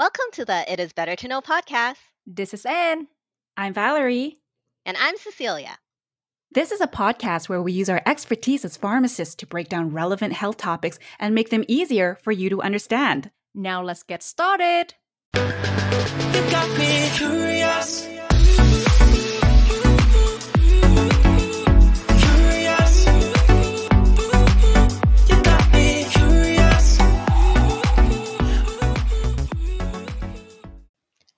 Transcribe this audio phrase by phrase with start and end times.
[0.00, 1.96] Welcome to the It Is Better to Know podcast.
[2.26, 3.08] This is Anne.
[3.58, 4.38] I'm Valerie.
[4.86, 5.76] And I'm Cecilia.
[6.50, 10.32] This is a podcast where we use our expertise as pharmacists to break down relevant
[10.32, 13.30] health topics and make them easier for you to understand.
[13.54, 14.94] Now let's get started.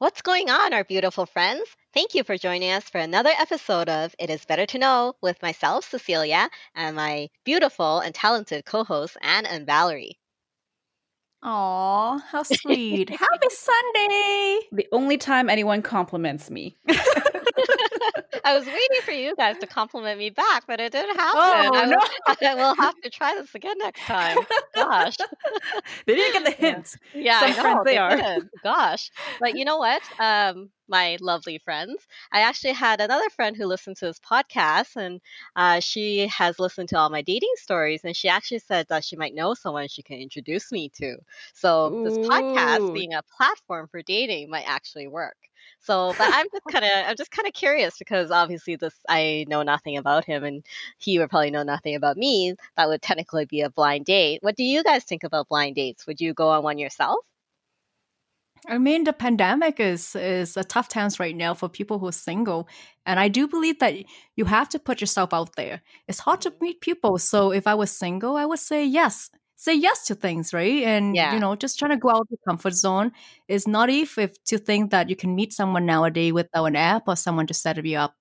[0.03, 1.77] What's going on, our beautiful friends?
[1.95, 5.41] Thank you for joining us for another episode of It Is Better to Know with
[5.43, 10.19] myself, Cecilia, and my beautiful and talented co hosts, Anne and Valerie.
[11.45, 13.11] Aw, how sweet.
[13.11, 14.61] Happy Sunday!
[14.71, 16.77] The only time anyone compliments me.
[18.45, 21.41] I was waiting for you guys to compliment me back, but it didn't happen.
[21.41, 21.99] Oh, I, no.
[22.49, 24.39] I will have to try this again next time.
[24.75, 25.17] Gosh.
[26.07, 26.97] they didn't get the hint.
[27.15, 28.17] Yeah, Some I know, friends they they are.
[28.17, 28.49] did.
[28.63, 29.11] Gosh.
[29.41, 30.03] But you know what?
[30.19, 35.21] Um, my lovely friends, I actually had another friend who listened to this podcast, and
[35.57, 39.17] uh, she has listened to all my dating stories, and she actually said that she
[39.17, 41.17] might know someone she can introduce me to.
[41.55, 45.37] So this podcast, being a platform for dating, might actually work.
[45.81, 49.47] So, but I'm just kind of, I'm just kind of curious because obviously this, I
[49.49, 50.65] know nothing about him, and
[50.99, 52.55] he would probably know nothing about me.
[52.77, 54.41] That would technically be a blind date.
[54.43, 56.07] What do you guys think about blind dates?
[56.07, 57.25] Would you go on one yourself?
[58.69, 62.13] I mean, the pandemic is is a tough times right now for people who are
[62.13, 62.69] single,
[63.05, 63.95] and I do believe that
[64.37, 65.83] you have to put yourself out there.
[66.09, 66.65] It's hard to mm-hmm.
[66.65, 70.53] meet people, so if I was single, I would say yes, say yes to things,
[70.55, 70.83] right?
[70.85, 71.35] And Yeah.
[71.35, 73.13] you know, just trying to go out of the comfort zone
[73.49, 77.09] is not if if to think that you can meet someone nowadays without an app
[77.09, 78.15] or someone to set you up.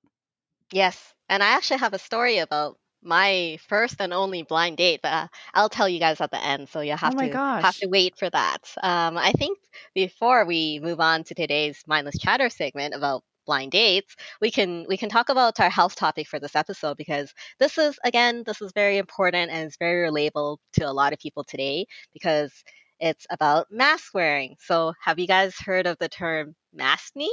[0.74, 5.12] Yes, and I actually have a story about my first and only blind date, but
[5.14, 7.88] uh, I'll tell you guys at the end, so you have Oh to have to
[7.88, 8.60] wait for that.
[8.82, 9.58] Um, I think
[9.94, 14.98] before we move on to today's mindless chatter segment about blind dates, we can we
[14.98, 18.72] can talk about our health topic for this episode because this is again this is
[18.74, 22.64] very important and it's very relatable to a lot of people today because
[23.00, 24.56] it's about mask wearing.
[24.60, 27.28] So, have you guys heard of the term maskne?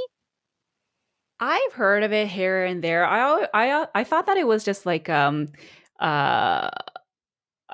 [1.39, 3.05] I've heard of it here and there.
[3.05, 5.47] I I I thought that it was just like um
[5.99, 6.69] uh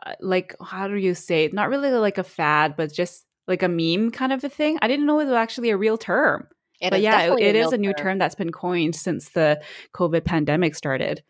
[0.06, 1.54] uh, like how do you say it?
[1.54, 4.78] Not really like a fad, but just like a meme kind of a thing.
[4.82, 6.48] I didn't know it was actually a real term.
[6.82, 9.30] It but is yeah, definitely it is real a new term that's been coined since
[9.30, 9.62] the
[9.94, 11.24] COVID pandemic started.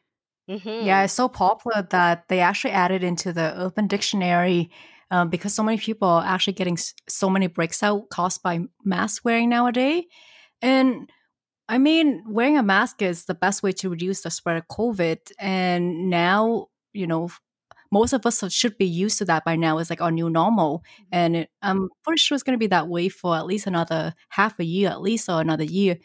[0.49, 0.85] Mhm.
[0.85, 4.69] Yeah, it's so popular that they actually added into the Urban Dictionary
[5.11, 9.23] um, because so many people are actually getting so many breaks out caused by mask
[9.25, 10.05] wearing nowadays.
[10.61, 11.09] And
[11.67, 15.31] I mean, wearing a mask is the best way to reduce the spread of COVID.
[15.39, 17.29] And now, you know,
[17.91, 19.77] most of us should be used to that by now.
[19.77, 20.83] It's like our new normal.
[21.11, 24.13] And it, I'm pretty sure it's going to be that way for at least another
[24.29, 25.97] half a year, at least, or another year.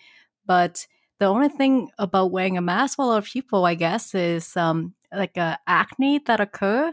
[0.47, 0.87] But
[1.19, 4.57] the only thing about wearing a mask for a lot of people, I guess, is
[4.57, 6.93] um, like uh, acne that occur.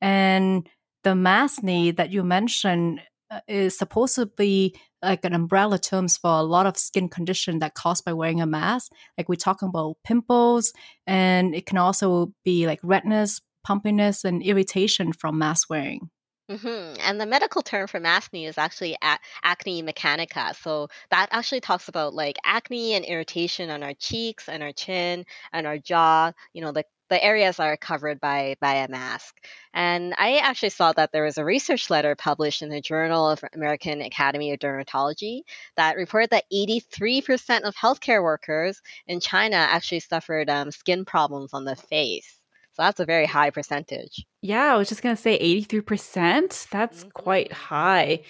[0.00, 0.68] And
[1.04, 3.00] the maskne that you mentioned
[3.46, 7.74] is supposed to be like an umbrella terms for a lot of skin condition that
[7.74, 8.92] caused by wearing a mask.
[9.16, 10.72] Like we're talking about pimples,
[11.06, 16.10] and it can also be like redness, pumpiness, and irritation from mask wearing.
[16.48, 20.56] hmm And the medical term for maskne is actually a- acne mechanica.
[20.56, 25.26] So that actually talks about like acne and irritation on our cheeks and our chin
[25.52, 26.32] and our jaw.
[26.54, 29.36] You know, the the areas are covered by by a mask.
[29.74, 33.44] And I actually saw that there was a research letter published in the Journal of
[33.54, 35.42] American Academy of Dermatology
[35.76, 41.64] that reported that 83% of healthcare workers in China actually suffered um, skin problems on
[41.64, 42.38] the face.
[42.72, 44.24] So that's a very high percentage.
[44.40, 46.66] Yeah, I was just gonna say 83%.
[46.70, 47.12] That's Mhm.
[47.12, 48.20] quite high.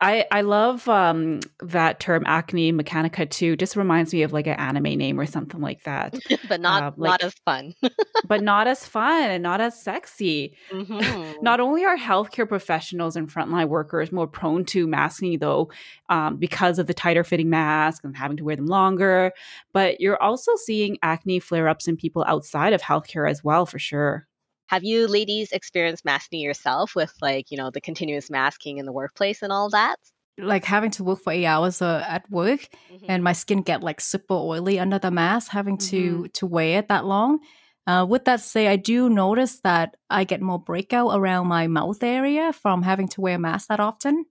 [0.00, 3.56] I I love um that term acne mechanica too.
[3.56, 6.14] Just reminds me of like an anime name or something like that.
[6.48, 7.74] but not Uh, not like- as fun.
[8.28, 10.56] but not as fun and not as sexy.
[10.72, 11.42] Mhm.
[11.42, 15.70] Not only are healthcare professionals and frontline workers more prone to maskne, though,
[16.08, 19.32] um, because of the tighter fitting mask and having to wear them longer,
[19.72, 23.80] but you're also seeing acne flare ups in people outside of healthcare as well, for
[23.80, 24.27] sure.
[24.68, 28.92] Have you ladies experienced maskne yourself with like, you know, the continuous masking in the
[28.92, 29.96] workplace and all that?
[30.38, 32.60] Like having to work for eight hours uh, at work,
[32.92, 33.06] Mhm.
[33.08, 36.88] and my skin get like super oily under the mask, having to to wear it
[36.88, 37.40] that long.
[37.86, 42.02] Uh, with that say, I do notice that I get more breakout around my mouth
[42.02, 44.26] area from having to wear a mask that often.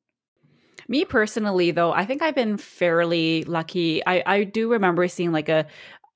[0.87, 4.05] Me personally, though, I think I've been fairly lucky.
[4.05, 5.65] I, I do remember seeing like a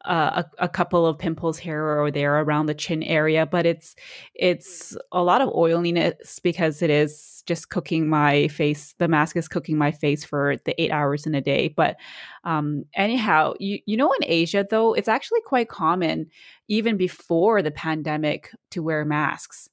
[0.06, 3.95] a, a, couple of pimples here or there around the chin area, but it's
[4.33, 8.95] it's a lot of oiliness because it is just cooking my face.
[8.98, 11.68] The mask is cooking my face for the eight hours in a day.
[11.68, 11.98] But
[12.44, 16.27] um, anyhow, you you know, in Asia though, it's actually quite common
[16.68, 19.69] even before the pandemic to wear masks.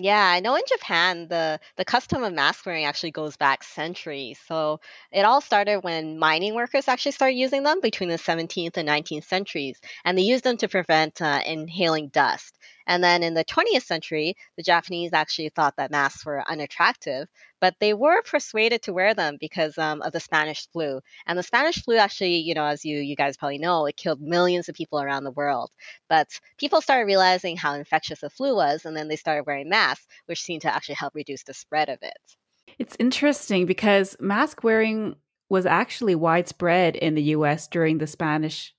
[0.00, 4.40] Yeah, I know in Japan the the custom of mask wearing actually goes back centuries.
[4.46, 4.80] So
[5.12, 9.24] it all started when mining workers actually started using them between the 17th and 19th
[9.24, 12.58] centuries, and they used them to prevent uh, inhaling dust.
[12.88, 17.28] And then in the 20th century, the Japanese actually thought that masks were unattractive,
[17.60, 21.00] but they were persuaded to wear them because um, of the Spanish flu.
[21.26, 24.20] And the Spanish flu actually, you know, as you you guys probably know, it killed
[24.20, 25.70] millions of people around the world.
[26.08, 30.06] But people started realizing how infectious the flu was, and then they started wearing masks,
[30.26, 32.36] which seemed to actually help reduce the spread of it.
[32.78, 35.16] It's interesting because mask wearing
[35.48, 38.74] was actually widespread in the US during the Spanish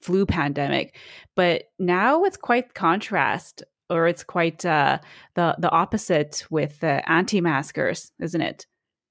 [0.00, 0.96] flu pandemic.
[1.34, 4.98] But now it's quite contrast, or it's quite uh,
[5.34, 8.66] the the opposite with the anti-maskers, isn't it?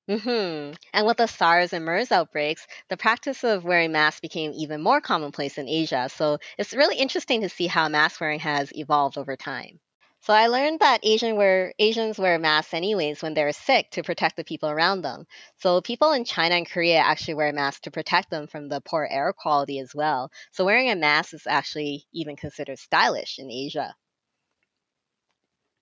[0.10, 4.82] hmm And with the SARS and MERS outbreaks, the practice of wearing masks became even
[4.82, 6.10] more commonplace in Asia.
[6.10, 9.80] So it's really interesting to see how mask wearing has evolved over time.
[10.22, 14.36] So I learned that Asian wear, Asians wear masks anyways when they're sick to protect
[14.36, 15.26] the people around them.
[15.58, 19.08] So people in China and Korea actually wear masks to protect them from the poor
[19.10, 20.32] air quality as well.
[20.52, 23.96] So wearing a mask is actually even considered stylish in Asia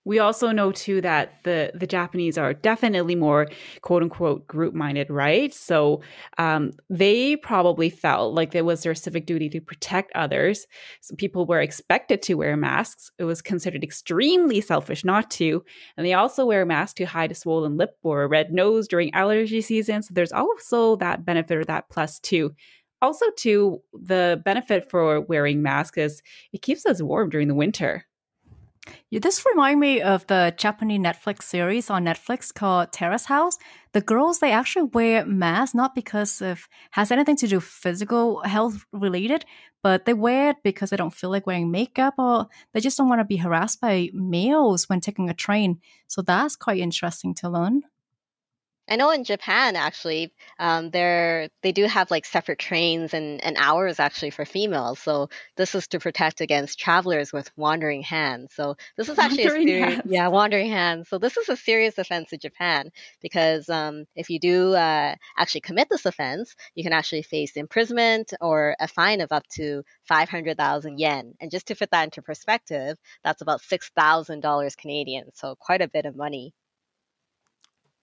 [0.07, 3.47] we also know too that the the Japanese are definitely more
[3.81, 5.53] quote unquote group minded, right?
[5.53, 6.01] So
[6.37, 10.65] um, they probably felt like it was their civic duty to protect others.
[11.01, 13.11] So people were expected to wear masks.
[13.19, 15.61] It was considered extremely selfish not to,
[15.97, 19.13] and they also wear masks to hide a swollen lip or a red nose during
[19.13, 20.03] allergy season.
[20.03, 22.55] So there's also that benefit or that plus too.
[22.99, 28.06] Also, too, the benefit for wearing masks is it keeps us warm during the winter.
[29.09, 33.57] Yeah, this remind me of the Japanese Netflix series on Netflix called Terrace House.
[33.93, 38.85] The girls they actually wear masks not because of has anything to do physical health
[38.91, 39.45] related,
[39.81, 43.09] but they wear it because they don't feel like wearing makeup or they just don't
[43.09, 45.79] want to be harassed by males when taking a train.
[46.07, 47.83] So that's quite interesting to learn.
[48.89, 53.57] I know in Japan actually, um, they're they do have like separate trains and, and
[53.59, 54.99] hours actually for females.
[54.99, 58.53] So this is to protect against travelers with wandering hands.
[58.53, 60.01] So this is actually wandering a serious, hands.
[60.05, 61.09] yeah, wandering hands.
[61.09, 62.91] So this is a serious offense in Japan
[63.21, 68.33] because um, if you do uh, actually commit this offense, you can actually face imprisonment
[68.41, 71.33] or a fine of up to five hundred thousand yen.
[71.41, 75.31] And just to put that into perspective, that's about six thousand dollars Canadian.
[75.33, 76.53] So quite a bit of money.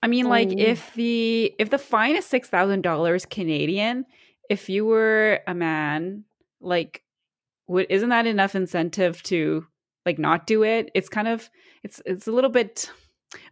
[0.04, 0.54] I mean, like oh.
[0.58, 4.04] if the if the fine is six thousand dollars Canadian,
[4.50, 6.24] if you were a man,
[6.60, 7.02] like,
[7.68, 9.66] would isn't that enough incentive to
[10.04, 10.90] like not do it?
[10.94, 11.48] It's kind of
[11.82, 12.90] it's it's a little bit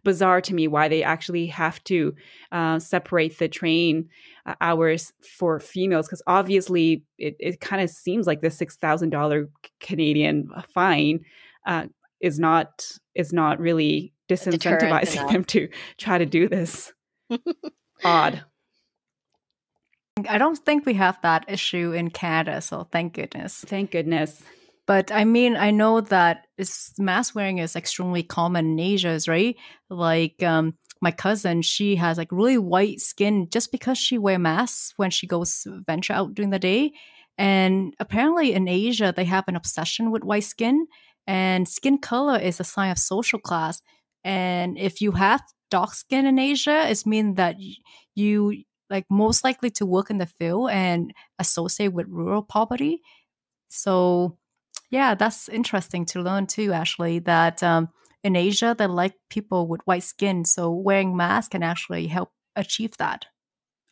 [0.03, 2.13] bizarre to me why they actually have to
[2.51, 4.07] uh, separate the train
[4.45, 9.09] uh, hours for females because obviously it, it kind of seems like the six thousand
[9.09, 9.49] dollar
[9.79, 11.21] Canadian fine
[11.65, 11.87] uh,
[12.21, 16.93] is not is not really disincentivizing them to try to do this.
[18.03, 18.43] Odd.
[20.29, 23.65] I don't think we have that issue in Canada, so thank goodness.
[23.67, 24.43] Thank goodness.
[24.85, 26.45] But I mean, I know that
[26.99, 29.55] mask wearing is extremely common in Asia, right?
[29.89, 34.93] Like um, my cousin, she has like really white skin just because she wear masks
[34.97, 36.91] when she goes venture out during the day.
[37.37, 40.85] And apparently in Asia, they have an obsession with white skin,
[41.25, 43.81] and skin color is a sign of social class.
[44.23, 47.57] And if you have dark skin in Asia, it means that
[48.15, 53.01] you like most likely to work in the field and associate with rural poverty.
[53.69, 54.37] So
[54.91, 57.89] yeah, that's interesting to learn too, actually, that um,
[58.23, 60.45] in Asia, they like people with white skin.
[60.45, 63.25] So wearing masks can actually help achieve that.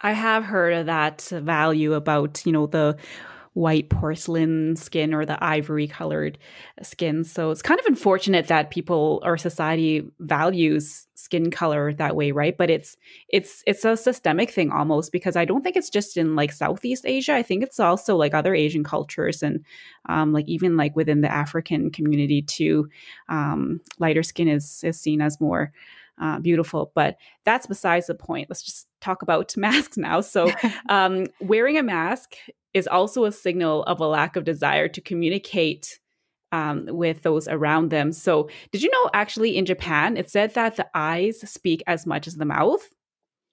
[0.02, 2.98] I have heard of that value about, you know, the
[3.54, 6.38] white porcelain skin or the ivory colored
[6.82, 7.24] skin.
[7.24, 12.58] So it's kind of unfortunate that people or society values skin color that way, right?
[12.58, 12.96] But it's
[13.28, 17.06] it's it's a systemic thing almost because I don't think it's just in like Southeast
[17.06, 17.36] Asia.
[17.36, 19.66] I think it's also like other Asian cultures and
[20.08, 22.90] um, like even like within the African community too.
[23.28, 25.74] Um, lighter skin is is seen as more
[26.22, 26.92] uh, beautiful.
[26.96, 28.50] But that's besides the point.
[28.50, 30.22] Let's just talk about masks now.
[30.22, 30.50] So,
[30.90, 32.36] um, wearing a mask
[32.74, 36.00] is also a signal of a lack of desire to communicate
[36.52, 38.12] um, with those around them.
[38.12, 42.28] So, did you know actually in Japan, it said that the eyes speak as much
[42.28, 42.90] as the mouth?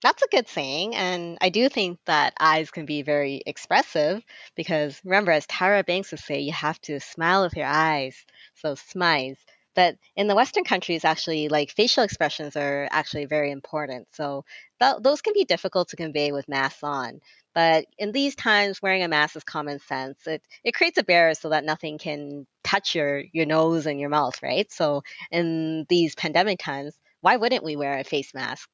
[0.03, 0.95] That's a good saying.
[0.95, 4.23] And I do think that eyes can be very expressive
[4.55, 8.25] because remember, as Tyra Banks would say, you have to smile with your eyes.
[8.55, 9.39] So smiles.
[9.75, 14.09] But in the Western countries, actually, like facial expressions are actually very important.
[14.13, 14.45] So
[14.81, 17.21] th- those can be difficult to convey with masks on.
[17.59, 20.29] But in these times, wearing a mask is common sense.
[20.29, 24.11] It it creates a barrier so that nothing can touch your your nose and your
[24.11, 24.71] mouth, right?
[24.71, 28.69] So in these pandemic times, why wouldn't we wear a face mask?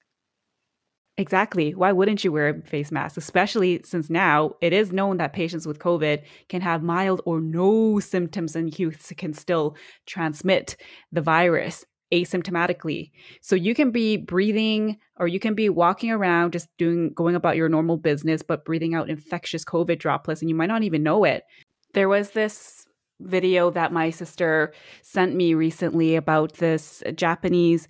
[1.16, 1.74] Exactly.
[1.74, 3.16] Why wouldn't you wear a face mask?
[3.16, 8.00] Especially since now it is known that patients with COVID can have mild or no
[8.00, 9.76] symptoms and you can still
[10.06, 10.76] transmit
[11.10, 13.10] the virus asymptomatically.
[13.40, 17.56] So you can be breathing or you can be walking around just doing going about
[17.56, 21.24] your normal business but breathing out infectious COVID droplets and you might not even know
[21.24, 21.44] it.
[21.92, 22.86] There was this
[23.20, 27.88] video that my sister sent me recently about this Japanese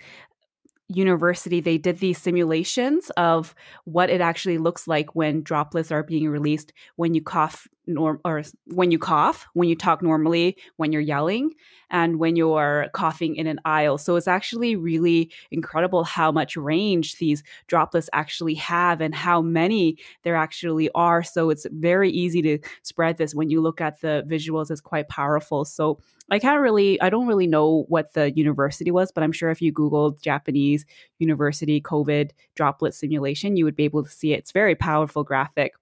[0.89, 3.55] university they did these simulations of
[3.85, 8.43] what it actually looks like when droplets are being released when you cough norm or
[8.67, 11.53] when you cough when you talk normally when you're yelling
[11.91, 17.17] and when you're coughing in an aisle so it's actually really incredible how much range
[17.19, 22.59] these droplets actually have and how many there actually are so it's very easy to
[22.83, 25.99] spread this when you look at the visuals it's quite powerful so
[26.31, 29.61] I can't really, I don't really know what the university was, but I'm sure if
[29.61, 30.87] you Googled Japanese
[31.19, 34.39] university COVID droplet simulation, you would be able to see it.
[34.39, 35.75] It's very powerful graphic.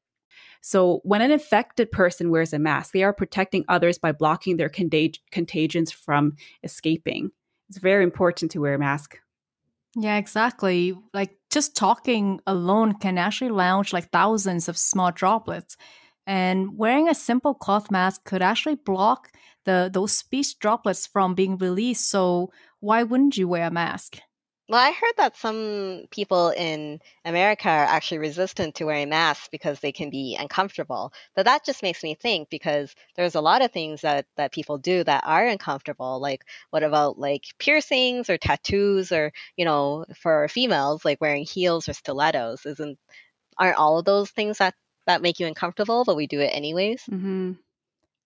[0.63, 4.71] So, when an infected person wears a mask, they are protecting others by blocking their
[4.71, 7.33] contag- contagions from escaping.
[7.69, 9.19] It's very important to wear a mask.
[9.97, 10.97] Yeah, exactly.
[11.13, 15.77] Like just talking alone can actually launch like thousands of small droplets.
[16.27, 19.33] And wearing a simple cloth mask could actually block
[19.65, 22.09] the those speech droplets from being released.
[22.09, 24.19] So why wouldn't you wear a mask?
[24.69, 29.81] Well, I heard that some people in America are actually resistant to wearing masks because
[29.81, 31.13] they can be uncomfortable.
[31.35, 34.79] But that just makes me think because there's a lot of things that, that people
[34.79, 36.21] do that are uncomfortable.
[36.21, 41.89] Like, what about like piercings or tattoos or, you know, for females, like wearing heels
[41.89, 42.65] or stilettos?
[42.65, 42.99] Isn't,
[43.59, 44.75] aren't all of those things that,
[45.07, 47.11] that make you uncomfortable, but we do it anyways?
[47.11, 47.53] Mm-hmm.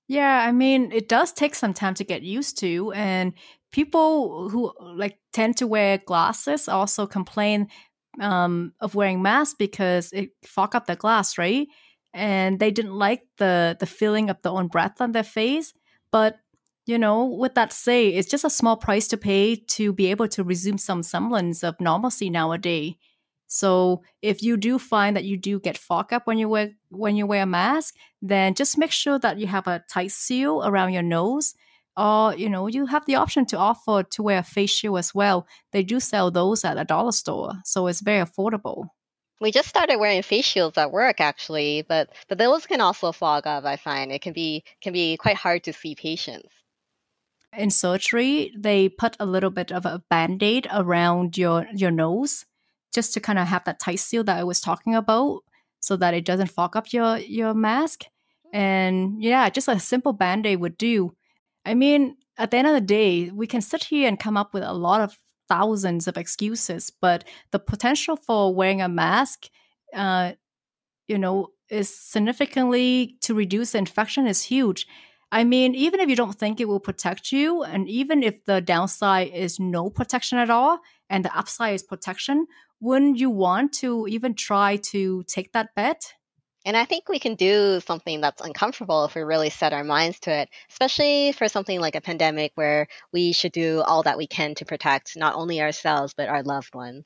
[0.08, 2.92] Yeah, I mean, it does take some time to get used to.
[2.92, 3.32] And
[3.72, 7.68] people who like tend to wear glasses also complain
[8.20, 11.66] um, of wearing masks because it fog up the glass, right?
[12.14, 15.74] And they didn't like the the feeling of their own breath on their face.
[16.12, 16.36] But
[16.86, 20.28] you know, with that say, it's just a small price to pay to be able
[20.28, 22.94] to resume some semblance of normalcy nowadays.
[23.56, 27.16] So if you do find that you do get fog up when you wear when
[27.16, 30.92] you wear a mask, then just make sure that you have a tight seal around
[30.92, 31.54] your nose.
[31.96, 35.14] Or you know you have the option to offer to wear a face shield as
[35.14, 35.46] well.
[35.72, 38.88] They do sell those at a dollar store, so it's very affordable.
[39.40, 43.46] We just started wearing face shields at work actually, but but those can also fog
[43.46, 43.64] up.
[43.64, 46.52] I find it can be can be quite hard to see patients.
[47.56, 52.44] In surgery, they put a little bit of a band-aid around your your nose
[52.96, 55.42] just to kind of have that tight seal that I was talking about
[55.78, 58.04] so that it doesn't fog up your your mask.
[58.52, 61.14] And yeah, just a simple band-aid would do.
[61.64, 64.54] I mean, at the end of the day, we can sit here and come up
[64.54, 69.46] with a lot of thousands of excuses, but the potential for wearing a mask,
[69.94, 70.32] uh,
[71.06, 74.86] you know, is significantly to reduce infection is huge.
[75.32, 78.60] I mean, even if you don't think it will protect you, and even if the
[78.60, 80.78] downside is no protection at all,
[81.10, 82.46] and the upside is protection,
[82.80, 86.14] wouldn't you want to even try to take that bet?
[86.64, 90.18] And I think we can do something that's uncomfortable if we really set our minds
[90.20, 94.26] to it, especially for something like a pandemic where we should do all that we
[94.26, 97.04] can to protect not only ourselves, but our loved ones.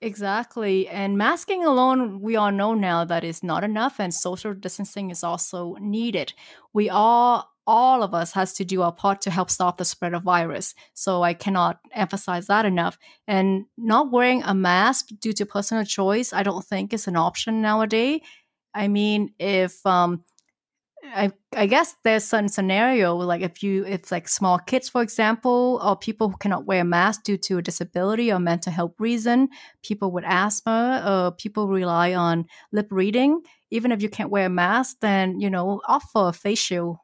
[0.00, 0.88] Exactly.
[0.88, 5.22] And masking alone, we all know now that is not enough, and social distancing is
[5.22, 6.32] also needed.
[6.72, 10.14] We all all of us has to do our part to help stop the spread
[10.14, 10.74] of virus.
[10.94, 12.98] So I cannot emphasize that enough.
[13.28, 17.62] And not wearing a mask due to personal choice, I don't think is an option
[17.62, 18.20] nowadays.
[18.74, 20.24] I mean, if um,
[21.04, 25.80] I, I guess there's some scenario like if you if like small kids for example
[25.82, 29.48] or people who cannot wear a mask due to a disability or mental health reason
[29.82, 33.40] people with asthma or people rely on lip reading
[33.70, 36.98] even if you can't wear a mask then you know offer a face shield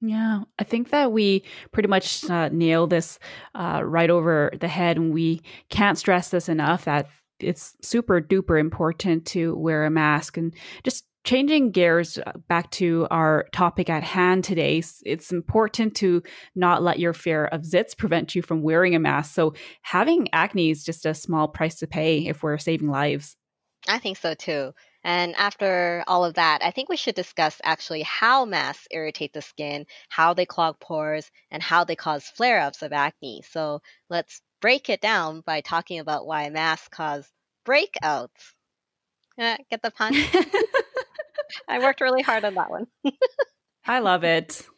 [0.00, 3.18] yeah, I think that we pretty much uh, nail this
[3.54, 7.08] uh, right over the head, and we can't stress this enough that
[7.40, 13.06] it's super duper important to wear a mask and just changing gears uh, back to
[13.10, 16.22] our topic at hand today, it's important to
[16.54, 19.34] not let your fear of zits prevent you from wearing a mask.
[19.34, 23.36] So, having acne is just a small price to pay if we're saving lives.
[23.88, 24.74] I think so too.
[25.04, 29.42] And after all of that, I think we should discuss actually how masks irritate the
[29.42, 33.42] skin, how they clog pores, and how they cause flare ups of acne.
[33.48, 37.30] So, let's break it down by talking about why masks cause
[37.64, 38.54] breakouts.
[39.38, 40.14] Uh, get the pun?
[41.68, 42.86] I worked really hard on that one.
[43.86, 44.62] I love it.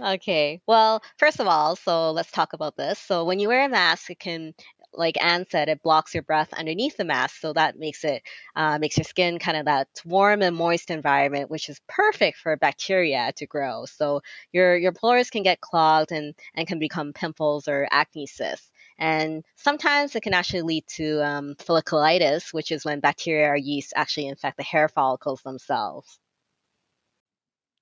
[0.00, 0.62] Okay.
[0.66, 2.98] Well, first of all, so let's talk about this.
[2.98, 4.54] So when you wear a mask, it can,
[4.94, 8.22] like Anne said, it blocks your breath underneath the mask, so that makes it
[8.56, 12.56] uh, makes your skin kind of that warm and moist environment, which is perfect for
[12.56, 13.84] bacteria to grow.
[13.86, 18.70] So your your pores can get clogged and and can become pimples or acne cysts.
[18.98, 23.94] And sometimes it can actually lead to um, folliculitis, which is when bacteria or yeast
[23.96, 26.18] actually infect the hair follicles themselves.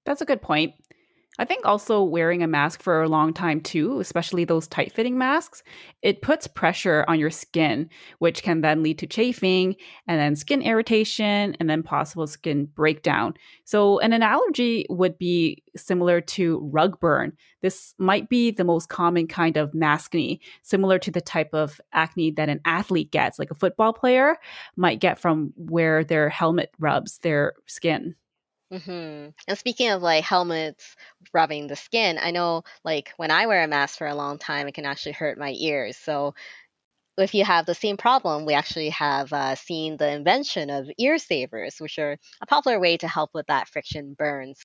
[0.05, 0.75] That's a good point.
[1.40, 5.16] I think also wearing a mask for a long time too, especially those tight fitting
[5.16, 5.62] masks,
[6.02, 9.76] it puts pressure on your skin, which can then lead to chafing
[10.09, 13.35] and then skin irritation and then possible skin breakdown.
[13.64, 17.33] So, an analogy would be similar to rug burn.
[17.62, 22.33] This might be the most common kind of maskne, similar to the type of acne
[22.33, 24.37] that an athlete gets, like a football player
[24.76, 28.16] might get from where their helmet rubs their skin.
[28.71, 30.95] Hmm And speaking of like helmets
[31.33, 34.69] rubbing the skin, I know like when I wear a mask for a long time,
[34.69, 35.97] it can actually hurt my ears.
[35.97, 36.35] So
[37.19, 41.19] if you have the same problem, we actually have uh, seen the invention of ear
[41.19, 44.65] savers, which are a popular way to help with that friction burns.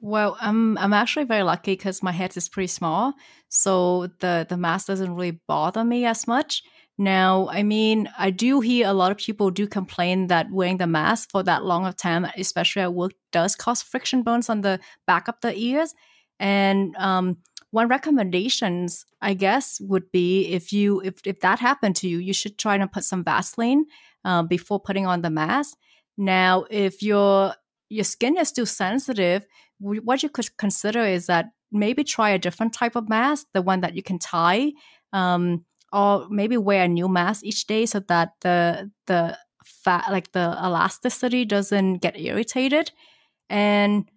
[0.00, 3.14] Well, I'm I'm actually very lucky because my head is pretty small,
[3.48, 6.62] so the the mask doesn't really bother me as much.
[6.98, 10.86] Now, I mean, I do hear a lot of people do complain that wearing the
[10.86, 14.78] mask for that long of time, especially at work, does cause friction burns on the
[15.06, 15.94] back of the ears.
[16.38, 17.38] And um,
[17.70, 22.34] one recommendations, I guess, would be if you if if that happened to you, you
[22.34, 23.86] should try to put some Vaseline
[24.24, 25.76] uh, before putting on the mask.
[26.18, 27.54] Now, if your
[27.88, 29.46] your skin is still sensitive,
[29.78, 33.80] what you could consider is that maybe try a different type of mask, the one
[33.80, 34.72] that you can tie,
[35.12, 40.32] um, or maybe wear a new mask each day so that the the fat like
[40.32, 42.90] the elasticity doesn't get irritated.
[43.48, 44.10] And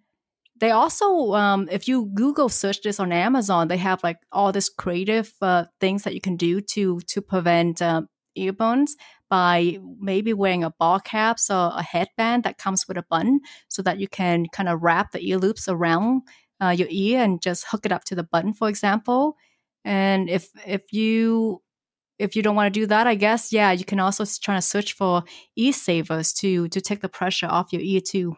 [0.60, 4.70] they also, um, if you Google search this on Amazon, they have like all this
[4.70, 8.92] creative uh, things that you can do to to prevent um, earburns
[9.30, 13.82] by maybe wearing a ball cap or a headband that comes with a button so
[13.82, 16.22] that you can kind of wrap the ear loops around
[16.62, 19.36] uh, your ear and just hook it up to the button, for example.
[19.84, 21.62] And if if you
[22.20, 24.62] if you don't want to do that, I guess yeah, you can also try to
[24.62, 25.24] search for
[25.56, 28.38] e savers to to take the pressure off your ear too.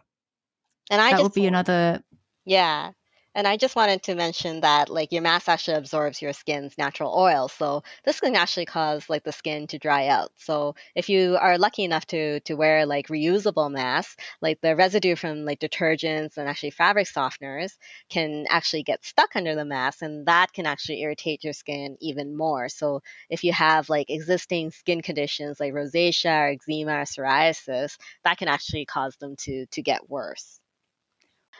[0.89, 2.01] And I that would be another
[2.45, 2.91] Yeah.
[3.37, 7.13] And I just wanted to mention that like your mask actually absorbs your skin's natural
[7.15, 7.47] oil.
[7.47, 10.31] So this can actually cause like the skin to dry out.
[10.37, 15.15] So if you are lucky enough to to wear like reusable masks, like the residue
[15.15, 17.77] from like detergents and actually fabric softeners
[18.09, 22.35] can actually get stuck under the mask and that can actually irritate your skin even
[22.35, 22.67] more.
[22.69, 28.37] So if you have like existing skin conditions like rosacea or eczema or psoriasis, that
[28.39, 30.59] can actually cause them to to get worse.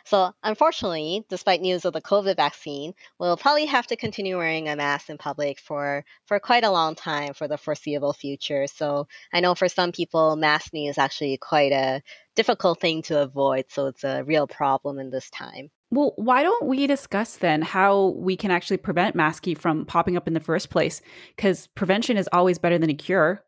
[0.08, 4.76] So, unfortunately, despite news of the COVID vaccine, we'll probably have to continue wearing a
[4.78, 8.68] mask in public for, for quite a long time for the foreseeable future.
[8.68, 12.02] So, I know for some people, maskne is actually quite a
[12.38, 13.66] difficult thing to avoid.
[13.68, 15.72] So, it's a real problem in this time.
[15.92, 20.26] Well, why don't we discuss then how we can actually prevent maskne from popping up
[20.26, 21.02] in the first place?
[21.36, 23.44] Because prevention is always better than a cure.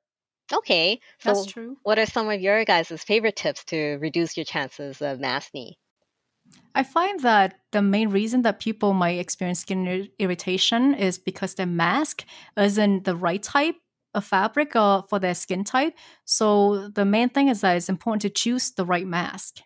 [0.52, 1.78] Okay, so that's true.
[1.84, 5.76] what are some of your guys' favorite tips to reduce your chances of maskne?
[6.76, 11.56] I find that the main reason that people might experience skin ir- irritation is because
[11.56, 12.24] their mask
[12.58, 13.76] isn't the right type
[14.14, 15.94] of fabric or for their skin type.
[16.26, 19.60] So the main thing is that it's important to choose the right mask.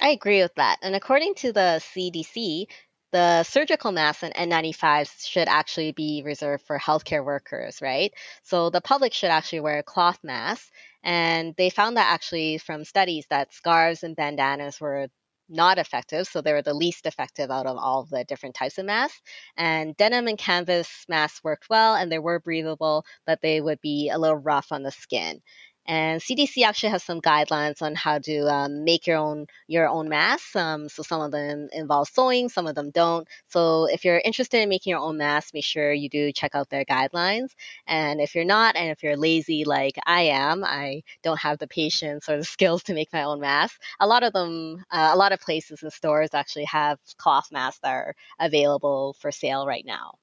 [0.00, 0.78] I agree with that.
[0.82, 2.66] And according to the CDC,
[3.12, 8.12] the surgical masks and N95s should actually be reserved for healthcare workers, right?
[8.44, 10.70] So the public should actually wear cloth masks.
[11.02, 15.08] And they found that actually from studies that scarves and bandanas were
[15.50, 16.26] not effective.
[16.26, 19.20] So they were the least effective out of all the different types of masks.
[19.56, 24.08] And denim and canvas masks worked well and they were breathable, but they would be
[24.10, 25.40] a little rough on the skin.
[25.90, 30.08] And CDC actually has some guidelines on how to um, make your own your own
[30.08, 30.54] masks.
[30.54, 33.26] Um, so some of them involve sewing, some of them don't.
[33.48, 36.70] So if you're interested in making your own mask, make sure you do check out
[36.70, 37.50] their guidelines.
[37.88, 41.66] And if you're not, and if you're lazy like I am, I don't have the
[41.68, 43.80] patience or the skills to make my own mask.
[43.98, 47.80] A lot of them, uh, a lot of places and stores actually have cloth masks
[47.82, 50.19] that are available for sale right now.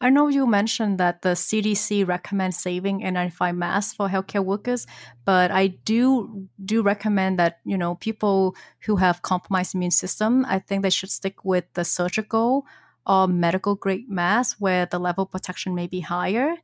[0.00, 4.86] I know you mentioned that the CDC recommends saving N95 masks for healthcare workers,
[5.24, 10.58] but I do do recommend that you know people who have compromised immune system, I
[10.58, 12.66] think they should stick with the surgical
[13.06, 16.56] or medical grade mask where the level protection may be higher.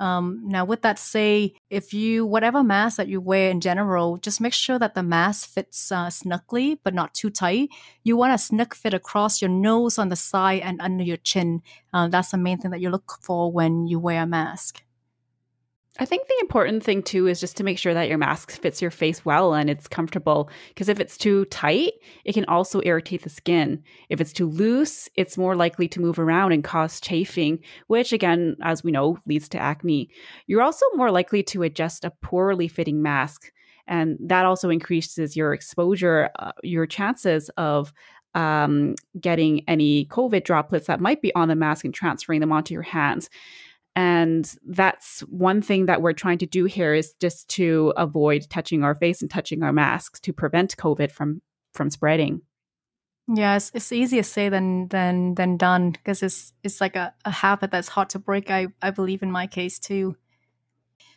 [0.00, 4.40] Um, now, with that say, if you whatever mask that you wear in general, just
[4.40, 7.70] make sure that the mask fits uh, snugly but not too tight.
[8.04, 11.62] You want a snug fit across your nose, on the side, and under your chin.
[11.92, 14.82] Uh, that's the main thing that you look for when you wear a mask.
[16.00, 18.80] I think the important thing too is just to make sure that your mask fits
[18.80, 20.48] your face well and it's comfortable.
[20.68, 21.92] Because if it's too tight,
[22.24, 23.82] it can also irritate the skin.
[24.08, 27.58] If it's too loose, it's more likely to move around and cause chafing,
[27.88, 30.08] which again, as we know, leads to acne.
[30.46, 33.50] You're also more likely to adjust a poorly fitting mask.
[33.88, 37.92] And that also increases your exposure, uh, your chances of
[38.34, 42.74] um, getting any COVID droplets that might be on the mask and transferring them onto
[42.74, 43.28] your hands.
[43.98, 48.84] And that's one thing that we're trying to do here is just to avoid touching
[48.84, 51.42] our face and touching our masks to prevent COVID from
[51.74, 52.42] from spreading.
[53.26, 57.32] Yeah, it's, it's easier say than than than done because it's it's like a, a
[57.32, 58.52] habit that's hard to break.
[58.52, 60.16] I I believe in my case too.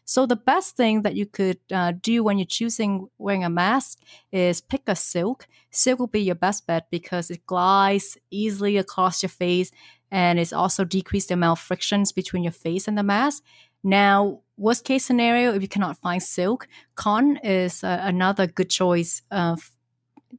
[0.03, 3.99] So the best thing that you could uh, do when you're choosing wearing a mask
[4.31, 5.47] is pick a silk.
[5.69, 9.69] Silk will be your best bet because it glides easily across your face
[10.11, 13.43] and it's also decreased the amount of frictions between your face and the mask.
[13.83, 19.23] Now, worst case scenario, if you cannot find silk, cotton is uh, another good choice
[19.31, 19.55] uh,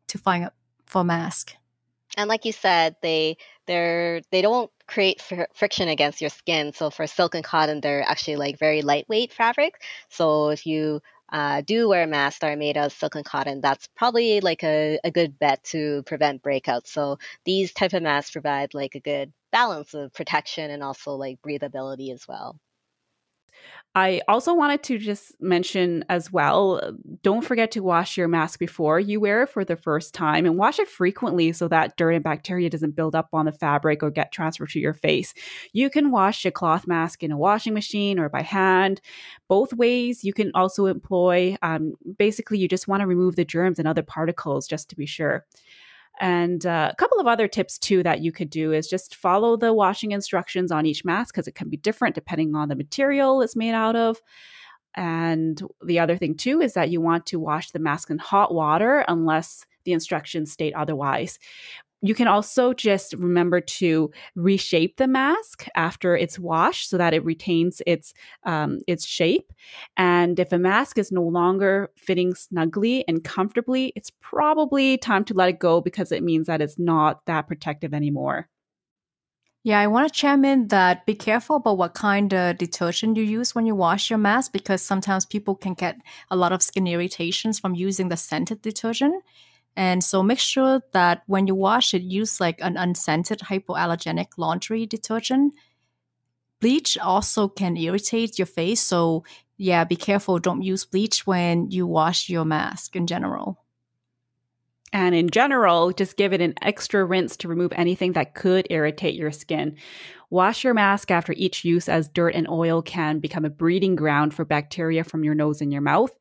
[0.09, 0.51] to find
[0.87, 1.55] for mask.
[2.17, 6.73] And like you said, they they're they don't create fr- friction against your skin.
[6.75, 9.81] So for silk and cotton, they're actually like very lightweight fabric.
[10.11, 11.01] So if you
[11.33, 14.99] uh, do wear masks that are made of silk and cotton, that's probably like a,
[15.05, 16.89] a good bet to prevent breakouts.
[16.89, 21.41] So these type of masks provide like a good balance of protection and also like
[21.43, 22.59] breathability as well.
[23.95, 26.81] I also wanted to just mention as well
[27.23, 30.57] don't forget to wash your mask before you wear it for the first time and
[30.57, 34.11] wash it frequently so that dirt and bacteria doesn't build up on the fabric or
[34.11, 35.35] get transferred to your face.
[35.73, 39.03] You can wash a cloth mask in a washing machine or by hand.
[39.47, 41.57] Both ways you can also employ.
[41.61, 45.07] Um, basically, you just want to remove the germs and other particles just to be
[45.07, 45.45] sure.
[46.21, 49.57] And uh, a couple of other tips too that you could do is just follow
[49.57, 53.43] the washing instructions on each mask because it can be different depending on the material
[53.43, 54.21] it's made out of.
[54.95, 58.55] And the other thing too is that you want to wash the mask in hot
[58.55, 61.39] water unless the instructions state otherwise
[62.03, 67.25] you can also just remember to reshape the mask after it's washed so that it
[67.25, 68.13] retains its
[68.45, 69.53] um, its shape.
[69.97, 75.35] And if a mask is no longer fitting snugly and comfortably, it's probably time to
[75.35, 78.49] let it go because it means that it's not that protective anymore.
[79.65, 83.23] Yeah, I want to chime in that be careful about what kind of detergent you
[83.23, 85.99] use when you wash your mask because sometimes people can get
[86.33, 89.23] a lot of skin irritations from using the scented detergent.
[89.77, 94.87] And so make sure that when you wash it, use like an unscented hypoallergenic laundry
[94.87, 95.55] detergent.
[96.61, 98.81] Bleach also can irritate your face.
[98.81, 99.25] So,
[99.57, 100.39] yeah, be careful.
[100.39, 103.59] Don't use bleach when you wash your mask in general.
[104.93, 109.15] And in general, just give it an extra rinse to remove anything that could irritate
[109.15, 109.77] your skin.
[110.29, 114.35] Wash your mask after each use, as dirt and oil can become a breeding ground
[114.35, 116.13] for bacteria from your nose and your mouth.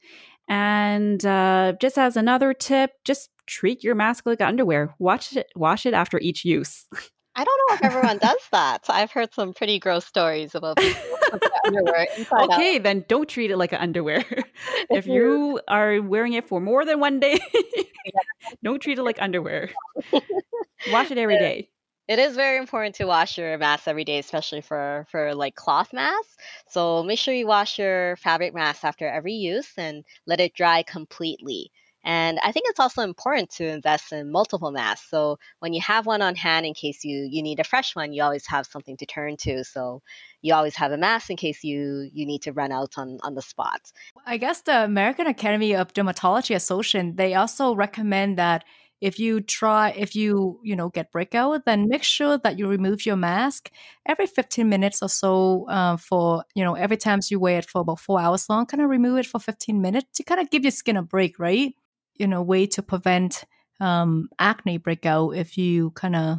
[0.51, 4.93] And uh, just as another tip, just treat your mask like underwear.
[4.99, 6.87] Wash it, wash it after each use.
[7.37, 8.83] I don't know if everyone does that.
[8.89, 10.77] I've heard some pretty gross stories about
[11.65, 12.05] underwear.
[12.33, 12.83] Okay, out.
[12.83, 14.25] then don't treat it like an underwear.
[14.89, 17.39] if you are wearing it for more than one day,
[18.61, 19.69] don't treat it like underwear.
[20.91, 21.70] Wash it every day
[22.11, 25.93] it is very important to wash your mask every day, especially for for like cloth
[25.93, 26.35] masks.
[26.67, 30.83] So make sure you wash your fabric mask after every use and let it dry
[30.83, 31.71] completely.
[32.03, 35.09] And I think it's also important to invest in multiple masks.
[35.09, 38.11] So when you have one on hand in case you you need a fresh one,
[38.11, 39.63] you always have something to turn to.
[39.63, 40.01] So
[40.41, 43.35] you always have a mask in case you you need to run out on on
[43.35, 43.81] the spot.
[44.25, 48.65] I guess the American Academy of Dermatology Association they also recommend that
[49.01, 53.05] if you try if you you know get breakout then make sure that you remove
[53.05, 53.71] your mask
[54.05, 57.81] every 15 minutes or so uh, for you know every time you wear it for
[57.81, 60.63] about four hours long kind of remove it for 15 minutes to kind of give
[60.63, 61.73] your skin a break right
[62.15, 63.43] you know way to prevent
[63.79, 66.37] um, acne breakout if you kind of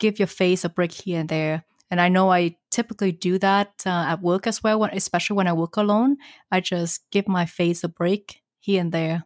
[0.00, 3.82] give your face a break here and there and I know I typically do that
[3.84, 6.16] uh, at work as well, when, especially when I work alone.
[6.50, 9.24] I just give my face a break here and there.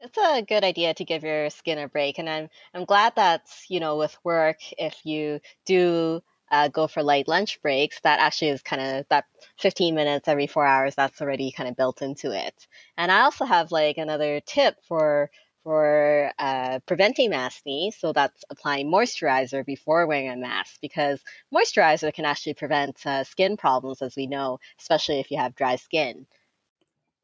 [0.00, 3.68] It's a good idea to give your skin a break, and I'm I'm glad that's
[3.70, 8.50] you know with work, if you do uh, go for light lunch breaks, that actually
[8.50, 9.24] is kind of that
[9.58, 10.94] 15 minutes every four hours.
[10.94, 12.66] That's already kind of built into it.
[12.96, 15.30] And I also have like another tip for
[15.64, 17.92] for uh, preventing maskne.
[17.92, 21.20] So that's applying moisturizer before wearing a mask because
[21.52, 25.76] moisturizer can actually prevent uh, skin problems, as we know, especially if you have dry
[25.76, 26.26] skin.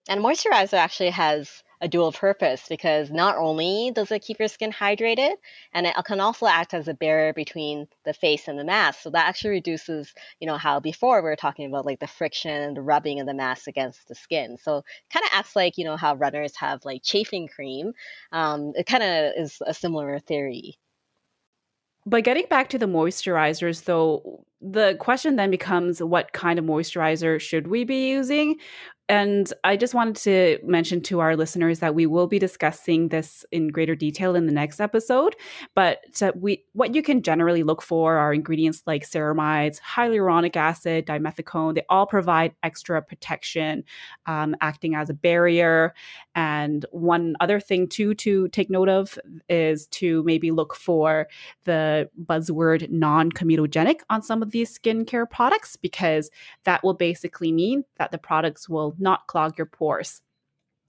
[0.09, 4.71] And moisturizer actually has a dual purpose because not only does it keep your skin
[4.71, 5.33] hydrated,
[5.75, 9.01] and it can also act as a barrier between the face and the mask.
[9.01, 12.53] So that actually reduces, you know, how before we were talking about like the friction
[12.53, 14.57] and the rubbing of the mask against the skin.
[14.63, 17.93] So kind of acts like, you know, how runners have like chafing cream.
[18.31, 20.79] Um, it kind of is a similar theory.
[22.05, 27.41] But getting back to the moisturizers, though, the question then becomes what kind of moisturizer
[27.41, 28.57] should we be using?
[29.13, 33.45] And I just wanted to mention to our listeners that we will be discussing this
[33.53, 35.37] in greater detail in the next episode.
[35.75, 36.01] But
[36.35, 41.75] we, what you can generally look for are ingredients like ceramides, hyaluronic acid, dimethicone.
[41.75, 43.85] They all provide extra protection,
[44.25, 45.93] um, acting as a barrier.
[46.35, 49.19] And one other thing too to take note of
[49.51, 51.29] is to maybe look for
[51.65, 56.31] the buzzword non-comedogenic on some of these skincare products because
[56.65, 60.23] that will basically mean that the products will not clog your pores.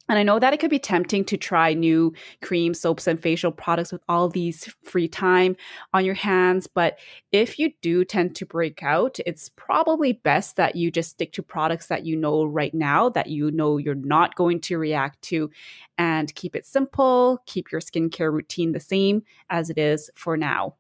[0.10, 3.54] And I know that it could be tempting to try new cream, soaps, and facial
[3.54, 5.56] products with all these free time
[5.94, 6.68] on your hands.
[6.68, 7.00] But
[7.32, 11.42] if you do tend to break out, it's probably best that you just stick to
[11.42, 15.50] products that you know right now that you know you're not going to react to
[15.98, 20.76] and keep it simple, keep your skincare routine the same as it is for now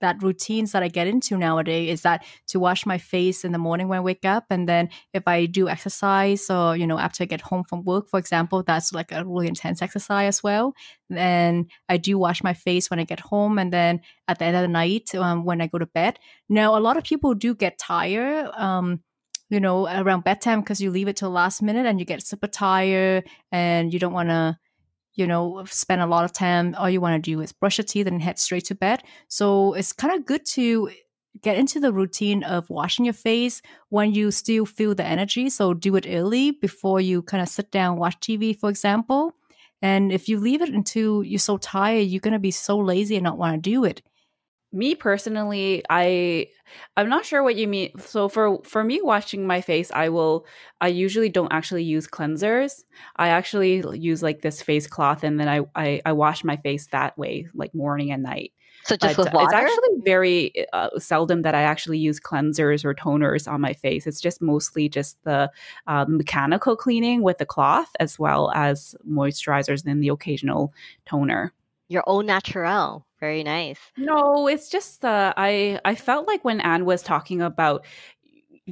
[0.00, 3.58] that routines that I get into nowadays is that to wash my face in the
[3.58, 4.44] morning when I wake up.
[4.50, 8.08] And then if I do exercise or, you know, after I get home from work,
[8.08, 10.74] for example, that's like a really intense exercise as well.
[11.08, 13.58] Then I do wash my face when I get home.
[13.58, 16.18] And then at the end of the night, um, when I go to bed.
[16.48, 18.50] Now, a lot of people do get tired.
[18.56, 19.00] Um,
[19.48, 22.48] you know, around bedtime because you leave it till last minute and you get super
[22.48, 24.58] tired and you don't want to
[25.16, 26.74] you know, spend a lot of time.
[26.78, 29.02] All you want to do is brush your teeth and head straight to bed.
[29.28, 30.90] So it's kind of good to
[31.42, 35.50] get into the routine of washing your face when you still feel the energy.
[35.50, 39.32] So do it early before you kind of sit down, watch TV, for example.
[39.82, 43.16] And if you leave it until you're so tired, you're going to be so lazy
[43.16, 44.02] and not want to do it
[44.72, 46.46] me personally i
[46.96, 50.44] i'm not sure what you mean so for for me washing my face i will
[50.80, 52.82] i usually don't actually use cleansers
[53.16, 56.88] i actually use like this face cloth and then i i, I wash my face
[56.88, 58.52] that way like morning and night
[58.86, 59.44] so just but with water?
[59.44, 64.06] It's actually very uh, seldom that I actually use cleansers or toners on my face.
[64.06, 65.50] It's just mostly just the
[65.88, 70.72] uh, mechanical cleaning with the cloth, as well as moisturizers and the occasional
[71.04, 71.52] toner.
[71.88, 73.04] Your own natural.
[73.26, 73.80] Very nice.
[73.96, 77.84] No, it's just uh, I I felt like when Anne was talking about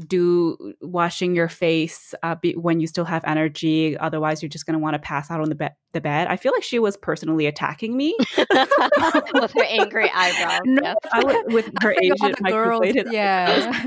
[0.07, 4.73] do washing your face uh, be, when you still have energy otherwise you're just going
[4.73, 6.97] to want to pass out on the, be- the bed i feel like she was
[6.97, 10.97] personally attacking me with her angry eyebrows no, yes.
[11.13, 13.85] I, with her asian microbladed yeah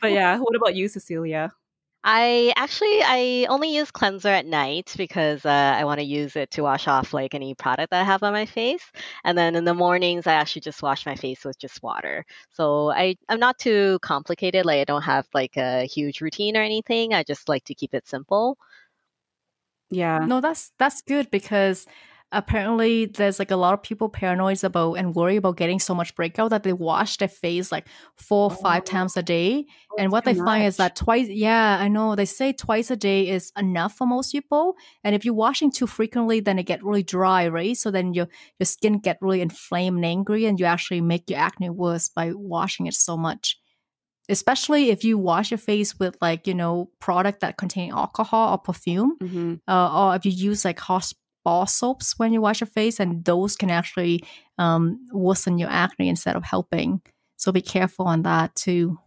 [0.00, 1.50] but yeah what about you cecilia
[2.08, 6.52] I actually I only use cleanser at night because uh, I want to use it
[6.52, 8.84] to wash off like any product that I have on my face,
[9.24, 12.24] and then in the mornings I actually just wash my face with just water.
[12.52, 14.64] So I I'm not too complicated.
[14.64, 17.12] Like I don't have like a huge routine or anything.
[17.12, 18.56] I just like to keep it simple.
[19.90, 20.20] Yeah.
[20.26, 21.86] No, that's that's good because
[22.32, 26.14] apparently there's like a lot of people paranoid about and worry about getting so much
[26.16, 27.86] breakout that they wash their face like
[28.16, 30.44] four or five times a day oh, and what they much.
[30.44, 34.06] find is that twice yeah i know they say twice a day is enough for
[34.06, 37.92] most people and if you're washing too frequently then it get really dry right so
[37.92, 38.26] then your
[38.58, 42.32] your skin get really inflamed and angry and you actually make your acne worse by
[42.34, 43.56] washing it so much
[44.28, 48.58] especially if you wash your face with like you know product that contain alcohol or
[48.58, 49.54] perfume mm-hmm.
[49.68, 51.12] uh, or if you use like hot
[51.46, 54.24] bar soaps when you wash your face, and those can actually
[54.58, 57.00] um, worsen your acne instead of helping.
[57.36, 58.98] So be careful on that too.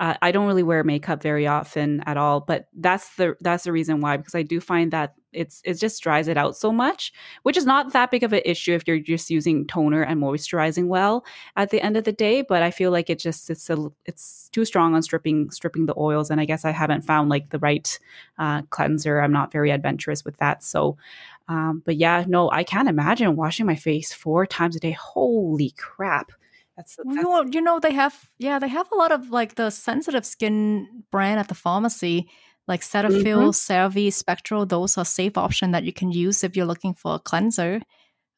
[0.00, 4.00] I don't really wear makeup very often at all, but that's the that's the reason
[4.00, 7.12] why because I do find that it's it just dries it out so much,
[7.42, 10.86] which is not that big of an issue if you're just using toner and moisturizing
[10.86, 11.24] well
[11.56, 12.42] at the end of the day.
[12.42, 15.98] But I feel like it just it's a it's too strong on stripping stripping the
[15.98, 17.98] oils, and I guess I haven't found like the right
[18.38, 19.20] uh, cleanser.
[19.20, 20.96] I'm not very adventurous with that, so.
[21.50, 24.90] Um, but yeah, no, I can't imagine washing my face four times a day.
[24.90, 26.30] Holy crap!
[26.76, 29.56] That's, that's you, know, you know they have yeah they have a lot of like
[29.56, 32.28] the sensitive skin brand at the pharmacy
[32.68, 33.72] like Cetaphil, mm-hmm.
[33.72, 34.66] CeraVe, Spectral.
[34.66, 37.80] Those are safe option that you can use if you're looking for a cleanser.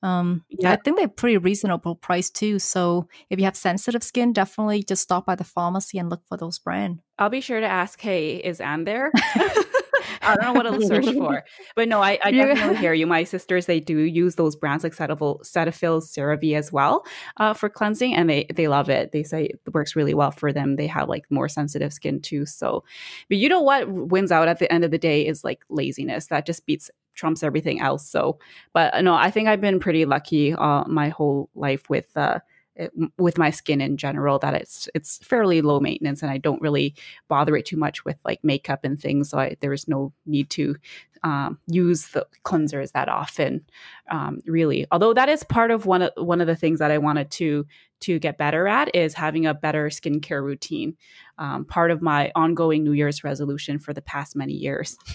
[0.02, 0.72] Um, yeah.
[0.72, 2.58] I think they're pretty reasonable price too.
[2.58, 6.38] So if you have sensitive skin, definitely just stop by the pharmacy and look for
[6.38, 7.00] those brand.
[7.18, 9.12] I'll be sure to ask, hey, is Anne there?
[10.22, 11.44] I don't know what to search for.
[11.76, 13.06] But no, I, I definitely hear you.
[13.06, 17.06] My sisters, they do use those brands like Cetaphil, Cetaphil CeraVe as well
[17.38, 19.12] uh, for cleansing, and they they love it.
[19.12, 20.76] They say it works really well for them.
[20.76, 22.44] They have like more sensitive skin too.
[22.46, 22.84] So,
[23.28, 26.26] but you know what wins out at the end of the day is like laziness.
[26.26, 28.08] That just beats trumps everything else.
[28.08, 28.38] So,
[28.72, 32.40] but no, I think I've been pretty lucky uh, my whole life with uh,
[32.80, 36.62] it, with my skin in general that it's it's fairly low maintenance and I don't
[36.62, 36.94] really
[37.28, 39.30] bother it too much with like makeup and things.
[39.30, 40.76] So I, there's no need to
[41.22, 43.64] um, use the cleansers that often,
[44.10, 44.86] um, really.
[44.90, 47.66] Although that is part of one of one of the things that I wanted to
[48.00, 50.96] to get better at is having a better skincare routine.
[51.36, 54.96] Um, part of my ongoing New Year's resolution for the past many years.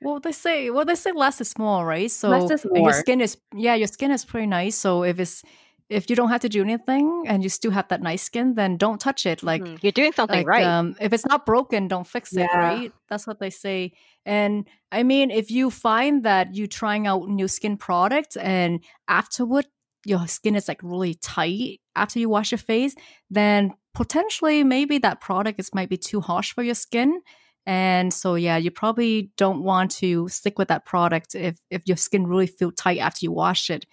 [0.00, 2.08] Well, they say well they say less is more, right?
[2.08, 2.30] So
[2.74, 4.76] your skin is yeah, your skin is pretty nice.
[4.76, 5.42] So if it's
[5.90, 8.76] if you don't have to do anything and you still have that nice skin, then
[8.76, 9.42] don't touch it.
[9.42, 10.64] Like mm, you're doing something like, right.
[10.64, 12.40] Um, if it's not broken, don't fix it.
[12.40, 12.56] Yeah.
[12.56, 12.92] Right?
[13.08, 13.92] That's what they say.
[14.24, 19.66] And I mean, if you find that you trying out new skin products and afterward
[20.06, 22.94] your skin is like really tight after you wash your face,
[23.30, 27.20] then potentially maybe that product is might be too harsh for your skin.
[27.66, 31.96] And so yeah, you probably don't want to stick with that product if if your
[31.96, 33.86] skin really feel tight after you wash it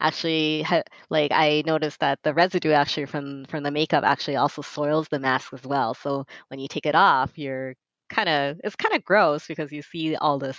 [0.00, 4.62] actually ha- like i noticed that the residue actually from from the makeup actually also
[4.62, 5.94] soils the mask as well.
[5.94, 7.74] So when you take it off you're
[8.10, 10.58] kind of it's kind of gross because you see all this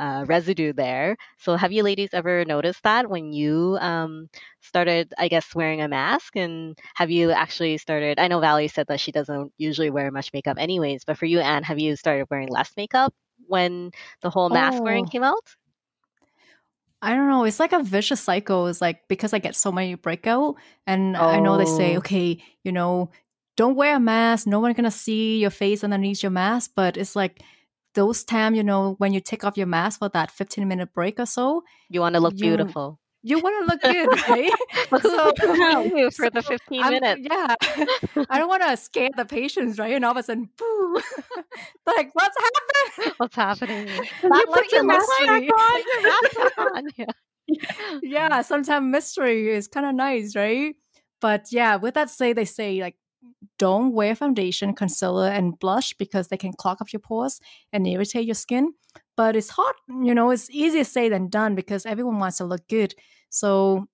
[0.00, 1.16] uh, residue there.
[1.38, 4.28] So have you ladies ever noticed that when you um,
[4.62, 6.36] started i guess wearing a mask?
[6.36, 10.32] And have you actually started i know valerie said that she doesn't usually wear much
[10.32, 13.12] makeup anyways but for you anne have you started wearing less makeup
[13.46, 13.90] when
[14.22, 15.10] the whole mask wearing oh.
[15.10, 15.44] came out
[17.02, 17.44] I don't know.
[17.44, 18.66] It's like a vicious cycle.
[18.66, 20.56] It's like because I get so many breakout,
[20.86, 21.20] and oh.
[21.20, 21.98] I know they say, oh.
[21.98, 23.10] okay, you know,
[23.56, 24.46] don't wear a mask.
[24.46, 26.72] No one's gonna see your face underneath your mask.
[26.74, 27.42] But it's like
[27.94, 31.20] those time, you know, when you take off your mask for that 15 minute break
[31.20, 34.52] or so, you want to look you, beautiful you want to look good, right?
[35.02, 35.32] so
[35.96, 37.22] you for the 15 I'm, minutes.
[37.24, 37.56] Yeah.
[38.30, 39.94] I don't want to scare the patients, right?
[39.94, 41.00] And all of a sudden, boo.
[41.86, 43.14] like, what's happening?
[43.16, 43.88] What's happening?
[44.22, 46.88] You put your mask on.
[46.96, 47.06] yeah.
[48.02, 50.76] yeah, sometimes mystery is kind of nice, right?
[51.20, 52.96] But yeah, with that say, they say like
[53.58, 57.40] don't wear foundation, concealer, and blush because they can clog up your pores
[57.72, 58.74] and irritate your skin.
[59.16, 62.68] But it's hard, you know, it's easier said than done because everyone wants to look
[62.68, 62.94] good.
[63.30, 63.86] So,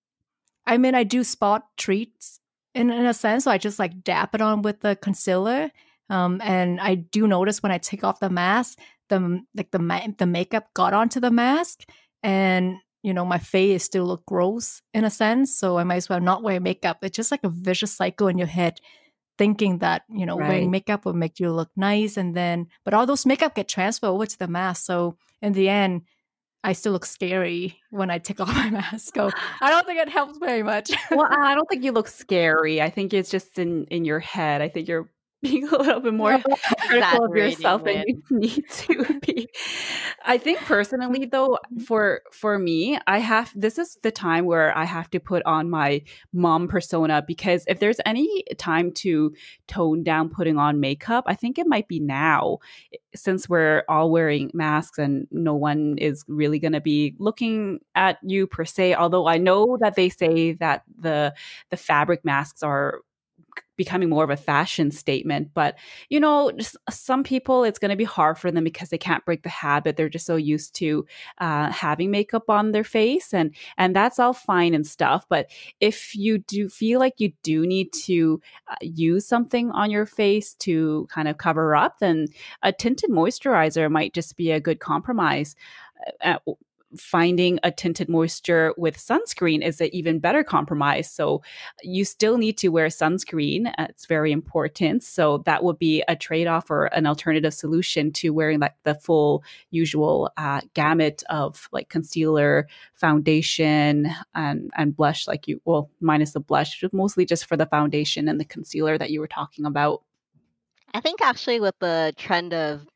[0.67, 2.41] I mean, I do spot treats
[2.75, 3.45] in, in a sense.
[3.45, 5.71] So I just like dab it on with the concealer.
[6.11, 10.07] Um, and I do notice when I take off the mask, the like the ma-
[10.19, 11.89] the makeup got onto the mask,
[12.23, 15.57] and you know my face still look gross in a sense.
[15.57, 16.99] So I might as well not wear makeup.
[17.03, 18.81] It's just like a vicious cycle in your head,
[19.39, 20.49] thinking that you know right.
[20.49, 24.09] wearing makeup will make you look nice, and then but all those makeup get transferred
[24.09, 24.85] over to the mask.
[24.85, 26.03] So in the end,
[26.65, 29.15] I still look scary when I take off my mask.
[29.15, 30.91] So I don't think it helps very much.
[31.11, 32.81] well, I don't think you look scary.
[32.81, 34.63] I think it's just in in your head.
[34.63, 35.11] I think you're
[35.43, 36.41] being a little bit more
[36.87, 39.49] critical of yourself than you need to be.
[40.25, 41.81] I think personally though mm-hmm.
[41.81, 45.69] for for me, I have this is the time where I have to put on
[45.69, 46.03] my
[46.33, 49.35] mom persona because if there's any time to
[49.67, 52.59] tone down putting on makeup, I think it might be now
[52.93, 57.81] eh, since we're all wearing masks and no one is really going to be looking
[57.95, 61.35] at you per se although I know that they say that the
[61.71, 63.01] the fabric masks are
[63.77, 65.51] becoming more of a fashion statement.
[65.55, 65.77] But,
[66.09, 69.25] you know, just some people, it's going to be hard for them because they can't
[69.25, 69.97] break the habit.
[69.97, 71.07] They're just so used to
[71.39, 75.27] uh, having makeup on their face and, and that's all fine and stuff.
[75.29, 80.07] But if you do feel like you do need to uh, use something on your
[80.07, 82.27] face to kind of cover up, then
[82.63, 85.57] a tinted moisturizer might just be a good compromise.
[86.23, 86.53] Uh, uh
[86.97, 91.11] finding a tinted moisture with sunscreen is an even better compromise.
[91.11, 91.43] So
[91.83, 93.73] you still need to wear sunscreen.
[93.79, 95.03] It's very important.
[95.03, 98.95] So that would be a trade off or an alternative solution to wearing like the
[98.95, 105.27] full usual uh, gamut of like concealer, foundation, and and blush.
[105.27, 109.11] Like you, well, minus the blush, mostly just for the foundation and the concealer that
[109.11, 110.03] you were talking about.
[110.95, 112.87] I think actually with the trend of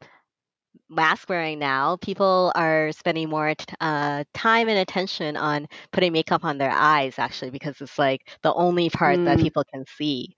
[0.88, 6.44] mask wearing now, people are spending more t- uh, time and attention on putting makeup
[6.44, 10.34] on their eyes, actually, because it's like the only part that Mm, people can see.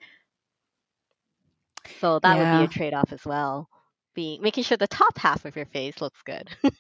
[2.00, 3.68] So that would be a trade off as well.
[4.14, 6.48] Being making sure the top half of your face looks good.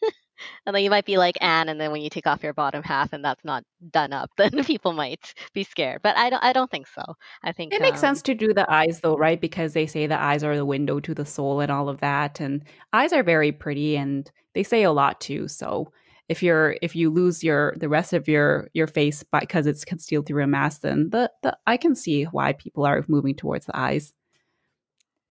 [0.66, 2.82] and then you might be like Anne, and then when you take off your bottom
[2.82, 6.00] half and that's not done up, then people might be scared.
[6.02, 7.02] But I don't I don't think so.
[7.42, 9.40] I think It makes sense um to do the eyes though, right?
[9.40, 12.40] Because they say the eyes are the window to the soul and all of that.
[12.40, 15.48] And eyes are very pretty and they say a lot too.
[15.48, 15.92] So
[16.28, 20.26] if you're if you lose your the rest of your your face because it's concealed
[20.26, 23.76] through a mask, then the, the I can see why people are moving towards the
[23.76, 24.12] eyes.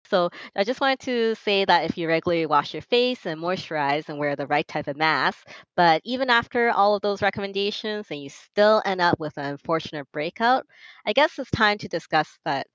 [0.08, 4.08] So I just wanted to say that if you regularly wash your face and moisturize
[4.08, 8.22] and wear the right type of mask, but even after all of those recommendations and
[8.22, 10.66] you still end up with an unfortunate breakout,
[11.06, 12.66] I guess it's time to discuss that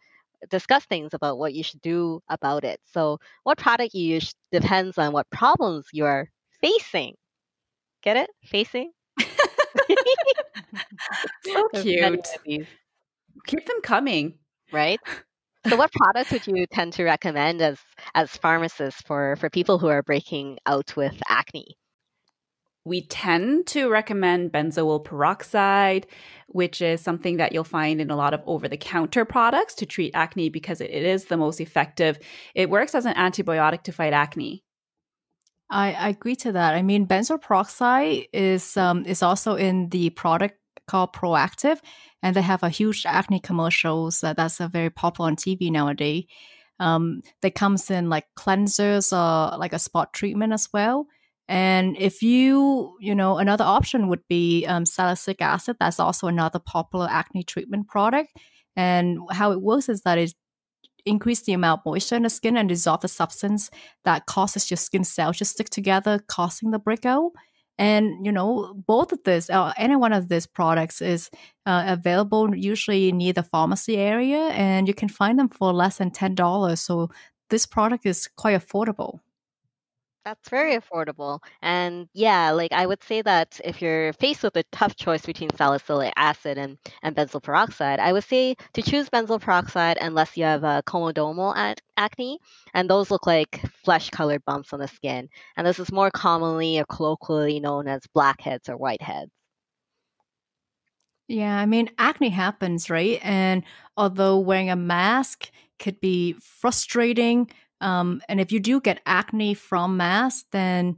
[0.50, 2.80] discuss things about what you should do about it.
[2.86, 6.30] So what product you use depends on what problems you're
[6.62, 7.16] facing.
[8.04, 8.30] Get it?
[8.46, 8.92] Facing?
[11.42, 12.28] So cute.
[13.46, 14.40] Keep them coming.
[14.72, 15.00] right?
[15.68, 17.80] So what products would you tend to recommend as
[18.16, 21.78] as pharmacists for for people who are breaking out with acne?
[22.86, 26.06] We tend to recommend benzoyl peroxide,
[26.48, 29.86] which is something that you'll find in a lot of over the counter products to
[29.86, 32.20] treat acne because it, it is the most effective.
[32.56, 34.64] It works as an antibiotic to fight acne.
[35.70, 36.76] I, I agree to that.
[36.76, 41.80] I mean, benzoyl peroxide is um, is also in the product called Proactiv,
[42.24, 46.26] and they have a huge acne commercials that that's a very popular on TV nowadays.
[46.80, 51.06] Um, that comes in like cleansers or like a spot treatment as well.
[51.48, 55.78] And if you, you know, another option would be um, salicylic acid.
[55.80, 58.30] That's also another popular acne treatment product.
[58.76, 60.34] And how it works is that it
[61.06, 63.70] increase the amount of moisture in the skin and dissolve the substance
[64.06, 67.32] that causes your skin cells to stick together, causing the breakout.
[67.78, 71.30] And you know, both of this, uh, any one of these products is
[71.66, 76.12] uh, available usually near the pharmacy area, and you can find them for less than
[76.12, 76.82] ten dollars.
[76.82, 77.10] So
[77.50, 79.20] this product is quite affordable.
[80.26, 81.40] That's very affordable.
[81.62, 85.50] And yeah, like I would say that if you're faced with a tough choice between
[85.58, 90.46] salicylic acid and, and benzoyl peroxide, I would say to choose benzoyl peroxide unless you
[90.46, 92.40] have a comedonal ac- acne.
[92.74, 95.28] And those look like flesh colored bumps on the skin.
[95.58, 99.30] And this is more commonly or colloquially known as blackheads or whiteheads.
[101.28, 103.20] Yeah, I mean, acne happens, right?
[103.24, 103.64] And
[103.98, 105.50] although wearing a mask
[105.80, 107.50] could be frustrating,
[107.84, 110.98] um, and if you do get acne from mask, then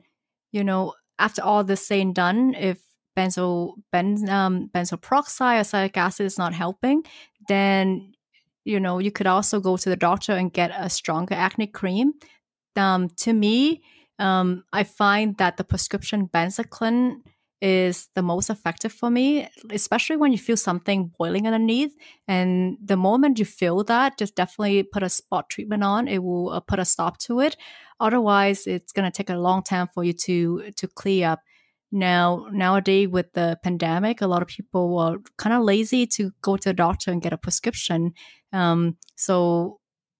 [0.51, 2.79] you know after all this saying done, if
[3.17, 5.65] benzo ben, um, benzoyl peroxide
[5.97, 7.03] acid is not helping,
[7.47, 8.13] then
[8.65, 12.13] you know you could also go to the doctor and get a stronger acne cream.
[12.75, 13.81] Um, to me,
[14.19, 17.21] um, I find that the prescription Benzaclin
[17.65, 21.95] is the most effective for me, especially when you feel something boiling underneath.
[22.27, 26.07] And the moment you feel that, just definitely put a spot treatment on.
[26.07, 27.57] It will uh, put a stop to it.
[27.99, 31.39] Otherwise, it's going to take a long time for you to to clear up.
[31.91, 36.57] Now, nowadays with the pandemic, a lot of people are kind of lazy to go
[36.57, 38.13] to the doctor and get a prescription.
[38.53, 39.79] Um, so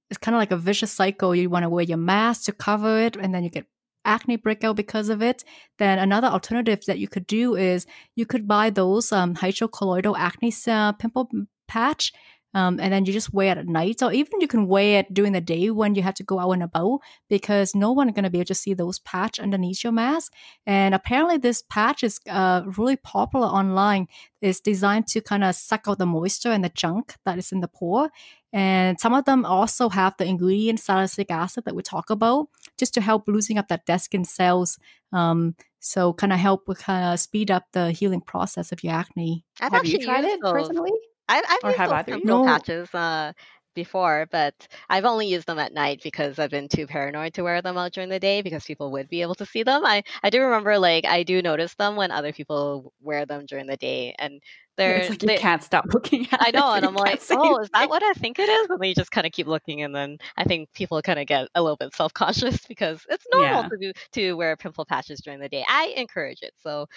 [0.09, 1.35] it's kind of like a vicious cycle.
[1.35, 3.67] You want to wear your mask to cover it, and then you get
[4.05, 5.43] acne breakout because of it,
[5.77, 7.85] then another alternative that you could do is
[8.15, 11.29] you could buy those um, hydrocolloidal acne uh, pimple
[11.67, 12.13] patch.
[12.53, 15.13] Um, and then you just wear it at night, or even you can wear it
[15.13, 18.23] during the day when you have to go out and about, because no one going
[18.23, 20.31] to be able to see those patch underneath your mask.
[20.65, 24.07] And apparently, this patch is uh, really popular online.
[24.41, 27.59] It's designed to kind of suck out the moisture and the junk that is in
[27.59, 28.09] the pore.
[28.55, 32.47] And some of them also have the ingredient salicylic acid that we talk about,
[32.77, 34.79] just to help losing up that dead skin cells.
[35.11, 39.43] Um, so kind of help kind of speed up the healing process of your acne.
[39.59, 40.53] I've Have you actually tried it those.
[40.53, 40.91] personally?
[41.27, 42.23] I've, I've Or used have those either of you?
[42.23, 42.45] pimple No.
[42.45, 43.33] patches uh,
[43.75, 47.61] before, but I've only used them at night because I've been too paranoid to wear
[47.61, 49.85] them out during the day because people would be able to see them.
[49.85, 53.67] I, I do remember like I do notice them when other people wear them during
[53.67, 54.41] the day, and
[54.77, 57.59] they're It's like you they- can't stop looking at I know, and I'm like, oh,
[57.59, 58.69] is that what I think it is?
[58.69, 61.27] And then you just kind of keep looking, and then I think people kind of
[61.27, 63.69] get a little bit self conscious because it's normal Yeah.
[63.69, 65.63] to do to wear pimple patches during the day.
[65.67, 66.87] I encourage it, so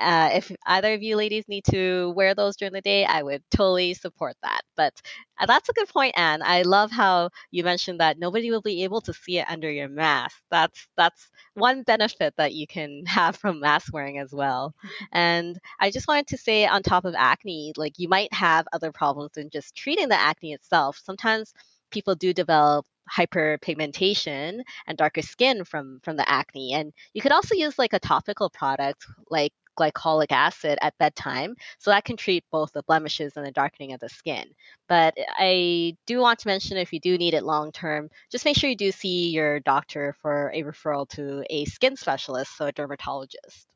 [0.00, 3.42] uh, if either of you ladies need to wear those during the day, I would
[3.50, 4.62] totally support that.
[4.76, 5.00] But
[5.38, 6.42] uh, that's a good point, Anne.
[6.42, 9.88] I love how you mentioned that nobody will be able to see it under your
[9.88, 10.36] mask.
[10.50, 14.74] That's that's one benefit that you can have from mask wearing as well.
[15.12, 18.92] And I just wanted to say, on top of acne, like you might have other
[18.92, 21.00] problems than just treating the acne itself.
[21.04, 21.52] Sometimes
[21.90, 27.56] people do develop hyperpigmentation and darker skin from from the acne and you could also
[27.56, 32.72] use like a topical product like glycolic acid at bedtime so that can treat both
[32.72, 34.44] the blemishes and the darkening of the skin
[34.88, 38.56] but i do want to mention if you do need it long term just make
[38.56, 42.72] sure you do see your doctor for a referral to a skin specialist so a
[42.72, 43.66] dermatologist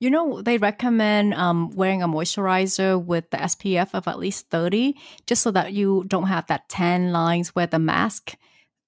[0.00, 4.96] you know, they recommend um, wearing a moisturizer with the SPF of at least 30,
[5.26, 8.34] just so that you don't have that tan lines where the mask,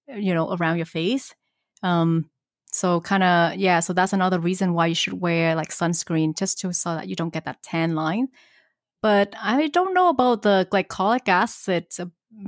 [0.09, 1.35] you know, around your face.
[1.83, 2.29] Um,
[2.73, 6.59] so kind of, yeah, so that's another reason why you should wear like sunscreen, just
[6.61, 8.29] to so that you don't get that tan line.
[9.03, 11.87] But I don't know about the glycolic acid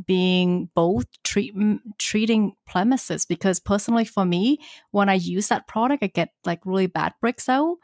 [0.07, 1.55] being both treat,
[1.99, 4.59] treating blemishes because personally for me,
[4.91, 7.77] when I use that product, I get like really bad breaks out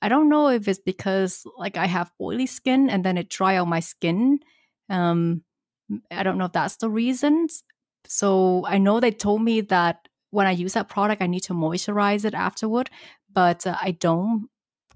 [0.00, 3.56] I don't know if it's because like I have oily skin and then it dry
[3.56, 4.40] out my skin.
[4.88, 5.42] Um,
[6.10, 7.48] I don't know if that's the reason.
[8.06, 11.54] So I know they told me that when I use that product, I need to
[11.54, 12.90] moisturize it afterward,
[13.32, 14.48] but uh, I don't.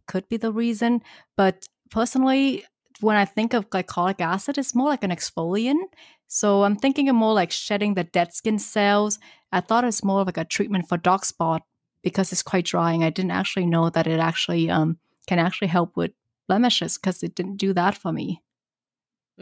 [0.06, 1.00] Could be the reason.
[1.36, 2.64] But personally,
[3.00, 5.84] when I think of glycolic acid, it's more like an exfoliant.
[6.26, 9.18] So I'm thinking of more like shedding the dead skin cells.
[9.52, 11.62] I thought it's more like a treatment for dark spot
[12.02, 13.04] because it's quite drying.
[13.04, 16.12] I didn't actually know that it actually um, can actually help with
[16.48, 18.42] blemishes because it didn't do that for me.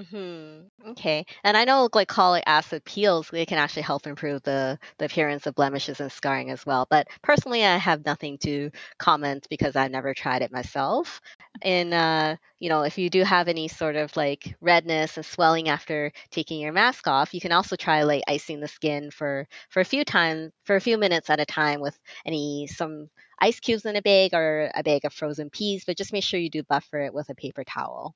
[0.00, 0.90] Mm-hmm.
[0.92, 1.26] Okay.
[1.42, 5.54] And I know glycolic acid peels, they can actually help improve the, the appearance of
[5.56, 6.86] blemishes and scarring as well.
[6.88, 11.20] But personally, I have nothing to comment because I've never tried it myself.
[11.60, 15.68] And, uh, you know, if you do have any sort of like redness and swelling
[15.68, 19.80] after taking your mask off, you can also try like icing the skin for, for
[19.80, 23.84] a few times, for a few minutes at a time with any, some ice cubes
[23.84, 26.62] in a bag or a bag of frozen peas, but just make sure you do
[26.62, 28.14] buffer it with a paper towel.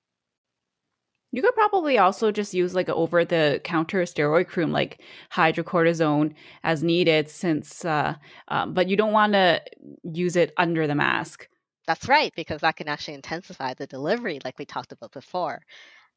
[1.34, 5.00] You could probably also just use like over the counter steroid cream like
[5.32, 8.14] hydrocortisone as needed since uh,
[8.46, 9.60] um, but you don't want to
[10.04, 11.48] use it under the mask.
[11.88, 15.60] That's right because that can actually intensify the delivery like we talked about before.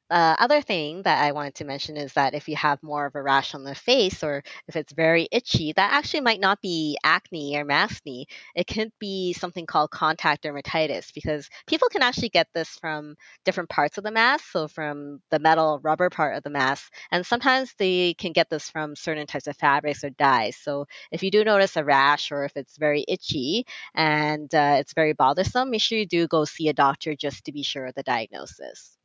[0.10, 3.16] Uh, other thing that I wanted to mention is that if you have more of
[3.16, 6.98] a rash on the face or if it's very itchy, that actually might not be
[7.04, 8.26] acne or maskne.
[8.56, 13.70] It could be something called contact dermatitis because people can actually get this from different
[13.70, 17.74] parts of the mask, so from the metal rubber part of the mask, and sometimes
[17.78, 20.56] they can get this from certain types of fabrics or dyes.
[20.58, 24.94] So if you do notice a rash or if it's very itchy and uh, it's
[24.94, 27.96] very bothersome, make sure you do go see a doctor just to be sure of
[27.96, 28.97] the diagnosis.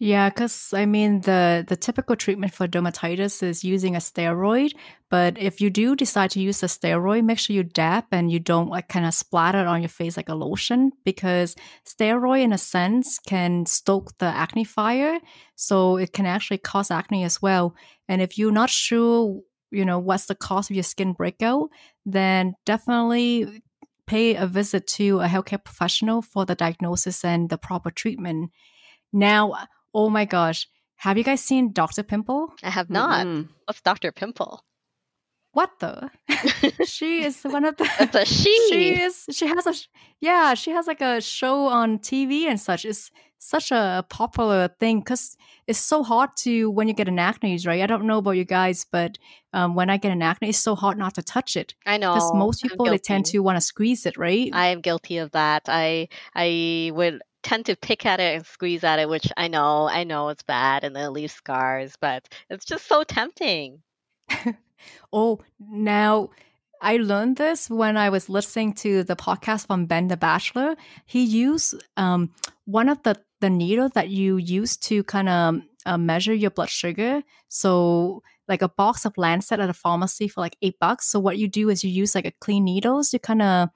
[0.00, 4.70] Yeah, because I mean the the typical treatment for dermatitis is using a steroid.
[5.10, 8.38] But if you do decide to use a steroid, make sure you dab and you
[8.38, 12.52] don't like kind of splatter it on your face like a lotion because steroid in
[12.52, 15.18] a sense can stoke the acne fire.
[15.56, 17.74] So it can actually cause acne as well.
[18.08, 19.40] And if you're not sure,
[19.72, 21.70] you know, what's the cause of your skin breakout,
[22.06, 23.62] then definitely
[24.06, 28.52] pay a visit to a healthcare professional for the diagnosis and the proper treatment.
[29.12, 29.54] Now,
[29.94, 30.68] Oh my gosh.
[30.96, 32.02] Have you guys seen Dr.
[32.02, 32.52] Pimple?
[32.62, 33.26] I have not.
[33.26, 33.50] Mm-hmm.
[33.66, 34.10] What's Dr.
[34.10, 34.64] Pimple?
[35.52, 36.10] What the?
[36.84, 37.88] she is one of the.
[38.00, 38.68] It's a she.
[38.68, 39.26] She is.
[39.30, 39.74] She has a.
[40.20, 42.84] Yeah, she has like a show on TV and such.
[42.84, 45.36] It's such a popular thing because
[45.66, 47.82] it's so hard to when you get an acne, right?
[47.82, 49.16] I don't know about you guys, but
[49.52, 51.74] um, when I get an acne, it's so hard not to touch it.
[51.86, 54.50] I know because most people they tend to want to squeeze it, right?
[54.52, 55.62] I am guilty of that.
[55.68, 59.88] I I would tend to pick at it and squeeze at it, which I know,
[59.88, 63.80] I know it's bad and it leaves scars, but it's just so tempting.
[65.14, 66.28] oh, now
[66.82, 70.76] I learned this when I was listening to the podcast from Ben the Bachelor.
[71.06, 72.34] He used um,
[72.66, 76.68] one of the the needle that you use to kind of uh, measure your blood
[76.68, 77.22] sugar.
[77.48, 81.06] So like a box of Lancet at a pharmacy for like eight bucks.
[81.06, 83.68] So what you do is you use like a clean needles to kind of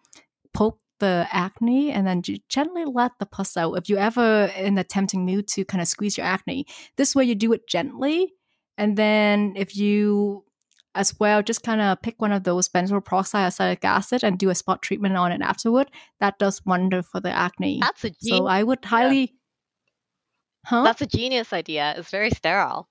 [0.53, 3.75] poke the acne and then gently let the pus out.
[3.75, 6.65] If you're ever in a tempting mood to kind of squeeze your acne,
[6.97, 8.33] this way you do it gently.
[8.79, 10.45] And then if you
[10.95, 14.55] as well, just kind of pick one of those benzoyl peroxide acid and do a
[14.55, 15.91] spot treatment on it afterward.
[16.21, 17.81] That does wonder for the acne.
[17.81, 18.39] That's a genius.
[18.39, 19.35] So I would highly.
[20.65, 20.85] Huh?
[20.85, 21.95] That's a genius idea.
[21.97, 22.89] It's very sterile.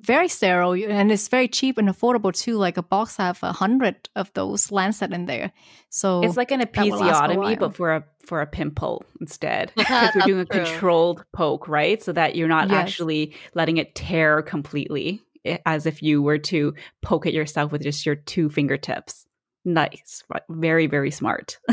[0.00, 2.56] Very sterile and it's very cheap and affordable too.
[2.56, 5.52] Like a box have a hundred of those Lancet in there.
[5.90, 9.72] So it's like an episiotomy, but for a for a pimple instead.
[9.76, 10.64] Because you're doing a true.
[10.64, 12.02] controlled poke, right?
[12.02, 12.78] So that you're not yes.
[12.78, 17.82] actually letting it tear completely, eh, as if you were to poke it yourself with
[17.82, 19.26] just your two fingertips.
[19.64, 21.58] Nice, very very smart.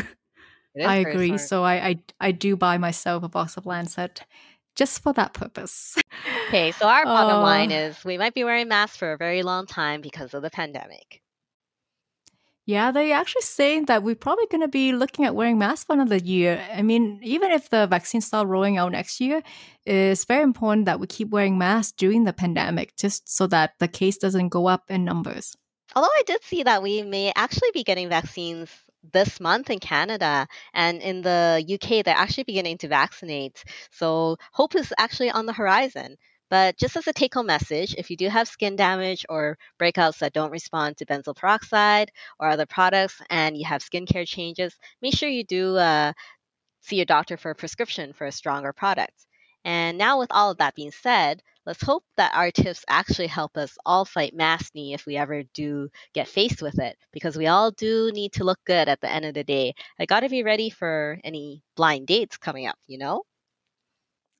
[0.83, 1.27] I agree.
[1.27, 1.41] Smart.
[1.41, 4.21] So I, I I do buy myself a box of Lancet
[4.75, 5.97] just for that purpose.
[6.47, 9.43] Okay, so our bottom uh, line is we might be wearing masks for a very
[9.43, 11.21] long time because of the pandemic.
[12.67, 15.93] Yeah, they actually saying that we're probably going to be looking at wearing masks for
[15.93, 16.59] another year.
[16.73, 19.43] I mean, even if the vaccine start rolling out next year,
[19.85, 23.87] it's very important that we keep wearing masks during the pandemic, just so that the
[23.87, 25.55] case doesn't go up in numbers.
[25.95, 28.71] Although I did see that we may actually be getting vaccines
[29.13, 33.63] this month in Canada and in the UK, they're actually beginning to vaccinate.
[33.91, 36.17] So hope is actually on the horizon.
[36.49, 40.19] But just as a take home message, if you do have skin damage or breakouts
[40.19, 45.15] that don't respond to benzoyl peroxide or other products and you have skincare changes, make
[45.15, 46.13] sure you do uh,
[46.81, 49.25] see your doctor for a prescription for a stronger product.
[49.63, 53.57] And now, with all of that being said, let's hope that our tips actually help
[53.57, 57.71] us all fight maskne if we ever do get faced with it, because we all
[57.71, 59.73] do need to look good at the end of the day.
[59.99, 63.23] I gotta be ready for any blind dates coming up, you know?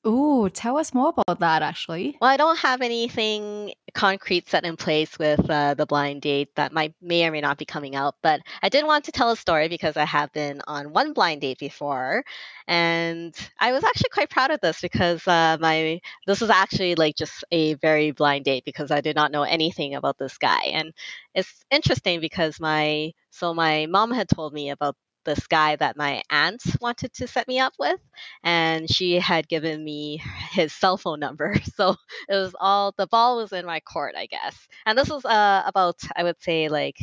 [0.08, 2.16] Ooh, tell us more about that, actually.
[2.22, 6.72] Well, I don't have anything concrete set in place with uh, the blind date that
[6.72, 9.36] might may or may not be coming out, but I did want to tell a
[9.36, 12.24] story because I have been on one blind date before,
[12.68, 17.16] and I was actually quite proud of this because uh, my this was actually like
[17.16, 20.94] just a very blind date because I did not know anything about this guy, and
[21.34, 24.96] it's interesting because my so my mom had told me about
[25.26, 28.00] this guy that my aunt wanted to set me up with,
[28.44, 30.22] and she had given me
[30.52, 31.56] his cell phone number.
[31.76, 31.96] So
[32.30, 34.56] it was all the ball was in my court, I guess.
[34.86, 36.98] And this was uh, about I would say like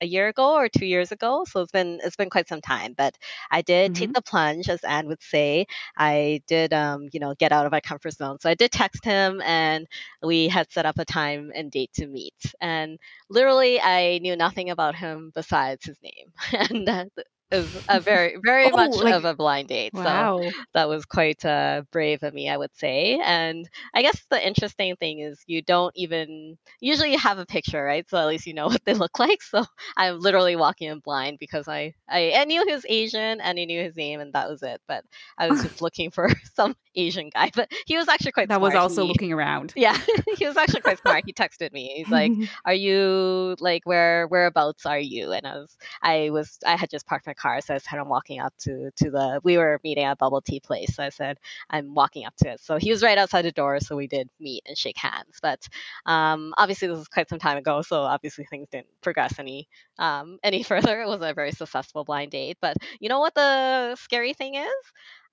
[0.00, 1.44] a year ago or two years ago.
[1.48, 2.94] So it's been it's been quite some time.
[2.96, 3.16] But
[3.50, 4.00] I did mm-hmm.
[4.00, 5.66] take the plunge, as Anne would say.
[5.96, 8.38] I did um, you know, get out of my comfort zone.
[8.40, 9.86] So I did text him and
[10.22, 12.54] we had set up a time and date to meet.
[12.60, 12.98] And
[13.28, 16.32] literally I knew nothing about him besides his name.
[16.70, 17.04] and uh,
[17.50, 20.40] is a very very oh, much like, of a blind date wow.
[20.40, 24.46] so that was quite uh, brave of me i would say and i guess the
[24.46, 28.08] interesting thing is you don't even usually have a picture right?
[28.08, 29.64] So at least you know what they look like so
[29.96, 33.64] i'm literally walking in blind because i i, I knew he was asian and i
[33.64, 35.04] knew his name and that was it but
[35.38, 38.74] i was just looking for some asian guy but he was actually quite that smart.
[38.74, 39.72] was also he, looking around.
[39.76, 39.96] Yeah
[40.36, 41.24] he was actually quite smart.
[41.26, 41.92] He texted me.
[41.96, 42.32] He's like
[42.64, 45.32] are you like where whereabouts are you?
[45.32, 47.60] And i was i was i had just parked my car.
[47.60, 50.60] So I said, I'm walking up to, to the, we were meeting at bubble tea
[50.60, 50.94] place.
[50.96, 51.38] So I said,
[51.70, 52.60] I'm walking up to it.
[52.60, 53.80] So he was right outside the door.
[53.80, 55.38] So we did meet and shake hands.
[55.42, 55.66] But
[56.06, 57.82] um, obviously, this was quite some time ago.
[57.82, 59.68] So obviously, things didn't progress any
[59.98, 61.00] um, any further.
[61.02, 62.58] It was a very successful blind date.
[62.60, 64.72] But you know what the scary thing is?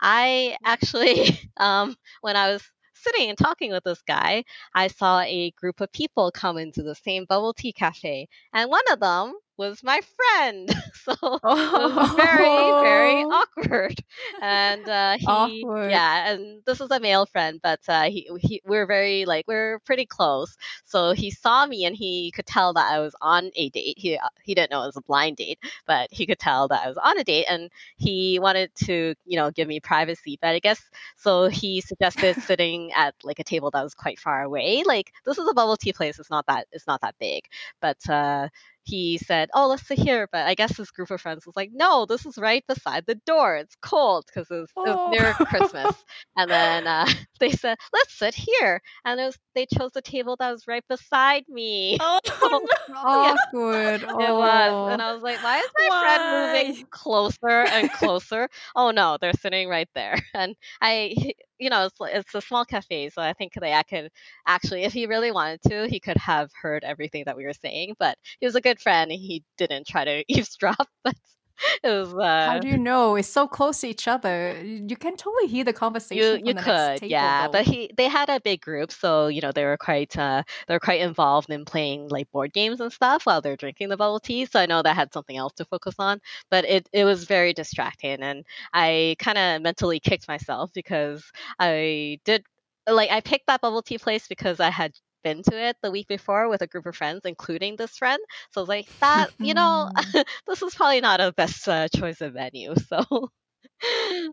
[0.01, 2.63] I actually, um, when I was
[2.95, 4.43] sitting and talking with this guy,
[4.73, 8.27] I saw a group of people come into the same bubble tea cafe.
[8.53, 10.69] And one of them was my friend.
[11.07, 11.37] So oh.
[11.37, 13.29] it was very, very oh.
[13.57, 13.97] awkward.
[14.41, 15.89] And uh, he, awkward.
[15.89, 19.79] yeah, and this was a male friend, but uh, he, he, we're very like we're
[19.85, 20.57] pretty close.
[20.83, 23.97] So he saw me and he could tell that I was on a date.
[23.97, 26.83] He uh, he didn't know it was a blind date, but he could tell that
[26.83, 30.37] I was on a date, and he wanted to you know give me privacy.
[30.41, 30.81] But I guess
[31.15, 31.47] so.
[31.47, 34.83] He suggested sitting at like a table that was quite far away.
[34.85, 36.19] Like this is a bubble tea place.
[36.19, 37.45] It's not that it's not that big,
[37.79, 38.09] but.
[38.09, 38.49] uh
[38.87, 41.71] he said, "Oh, let's sit here." But I guess his group of friends was like,
[41.73, 43.57] "No, this is right beside the door.
[43.57, 44.83] It's cold because it, oh.
[44.85, 45.45] it, was near oh.
[45.45, 45.95] Christmas."
[46.37, 47.05] and then uh,
[47.39, 50.83] they said, "Let's sit here," and it was they chose the table that was right
[50.87, 51.97] beside me.
[51.99, 52.19] Oh,
[52.89, 52.95] no.
[52.95, 54.01] awkward.
[54.01, 56.01] yeah, It was, and I was like, "Why is my Why?
[56.01, 61.85] friend moving closer and closer?" oh no, they're sitting right there, and I you know,
[61.85, 64.09] it's, it's a small cafe, so I think that I could
[64.47, 67.95] actually, if he really wanted to, he could have heard everything that we were saying.
[67.99, 70.87] But he was a good friend, he didn't try to eavesdrop.
[71.03, 71.15] But
[71.83, 72.13] it was.
[72.13, 73.15] Uh, How do you know?
[73.15, 74.59] It's so close to each other.
[74.63, 76.45] You can totally hear the conversation.
[76.45, 77.47] You, you could, yeah.
[77.47, 80.73] But he, they had a big group, so you know they were quite, uh, they
[80.73, 84.19] were quite involved in playing like board games and stuff while they're drinking the bubble
[84.19, 84.45] tea.
[84.45, 86.21] So I know that had something else to focus on.
[86.49, 92.19] But it, it was very distracting, and I kind of mentally kicked myself because I
[92.25, 92.43] did
[92.87, 94.93] like I picked that bubble tea place because I had
[95.23, 98.19] been to it the week before with a group of friends, including this friend.
[98.51, 99.89] So I was like, that, you know,
[100.47, 102.73] this is probably not a best uh, choice of venue.
[102.87, 103.29] So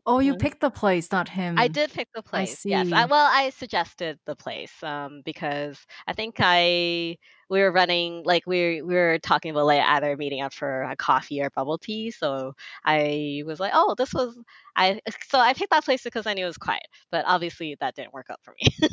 [0.07, 1.57] Oh, you picked the place, not him.
[1.59, 2.65] I did pick the place.
[2.65, 2.91] Yes.
[2.93, 7.19] I, well, I suggested the place um, because I think I
[7.51, 10.97] we were running like we we were talking about like either meeting up for a
[10.97, 12.11] coffee or bubble tea.
[12.11, 12.55] So
[12.85, 14.39] I was like, oh, this was
[14.77, 15.01] I.
[15.29, 16.87] So I picked that place because I knew it was quiet.
[17.11, 18.89] But obviously that didn't work out for me.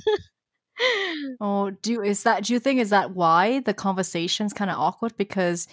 [1.40, 4.78] Oh, do you, is that do you think is that why the conversation's kind of
[4.78, 5.68] awkward because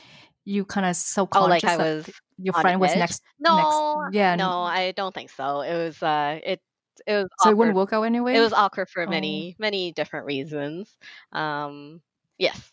[0.45, 4.15] you kind of so oh, like conscious I was your friend was next No, next
[4.15, 5.61] yeah, no, I don't think so.
[5.61, 6.61] It was uh, it
[7.07, 8.37] it was so it awkward wouldn't work out anyway?
[8.37, 9.11] it was awkward for Oh.
[9.11, 10.97] many many different reasons
[11.33, 12.01] um
[12.39, 12.73] yes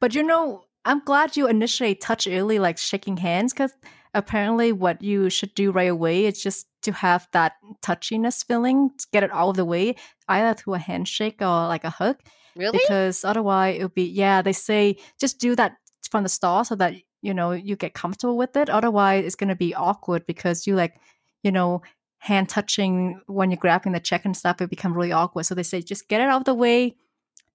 [0.00, 3.72] But you know, I'm glad you initially touch early, like shaking hands, because
[4.14, 9.06] apparently what you should do right away is just to have that touchiness feeling, to
[9.12, 9.94] get it out of the way,
[10.28, 12.16] either through a handshake or like a hug,
[12.56, 15.76] really because otherwise it would be, yeah, they say just do that
[16.10, 18.70] from the start so that, you know, you get comfortable with it.
[18.70, 21.00] Otherwise, it's going to be awkward because you like,
[21.42, 21.82] you know,
[22.18, 25.44] hand touching when you're grabbing the check and stuff, it become really awkward.
[25.44, 26.96] So they say just get it out of the way,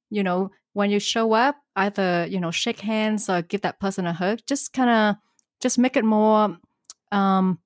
[0.10, 4.06] you know, when you show up, either, you know, shake hands or give that person
[4.06, 4.40] a hug.
[4.48, 5.16] Just kind of
[5.62, 6.58] just make it more
[7.12, 7.60] um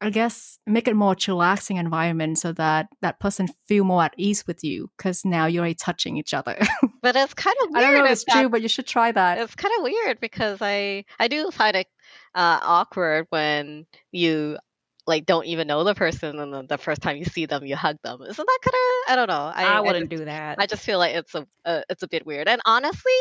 [0.00, 4.46] I guess make it more chillaxing environment so that that person feel more at ease
[4.46, 6.56] with you because now you're already touching each other.
[7.02, 9.10] but it's kind of I don't know if if it's true, but you should try
[9.10, 9.38] that.
[9.38, 11.86] it's kind of weird because i i do find it
[12.34, 14.56] uh awkward when you
[15.06, 17.74] like don't even know the person and then the first time you see them you
[17.74, 20.24] hug them isn't that kind of i don't know i I I wouldn't just, do
[20.26, 20.58] that.
[20.60, 23.12] I just feel like it's a uh, it's a bit weird and honestly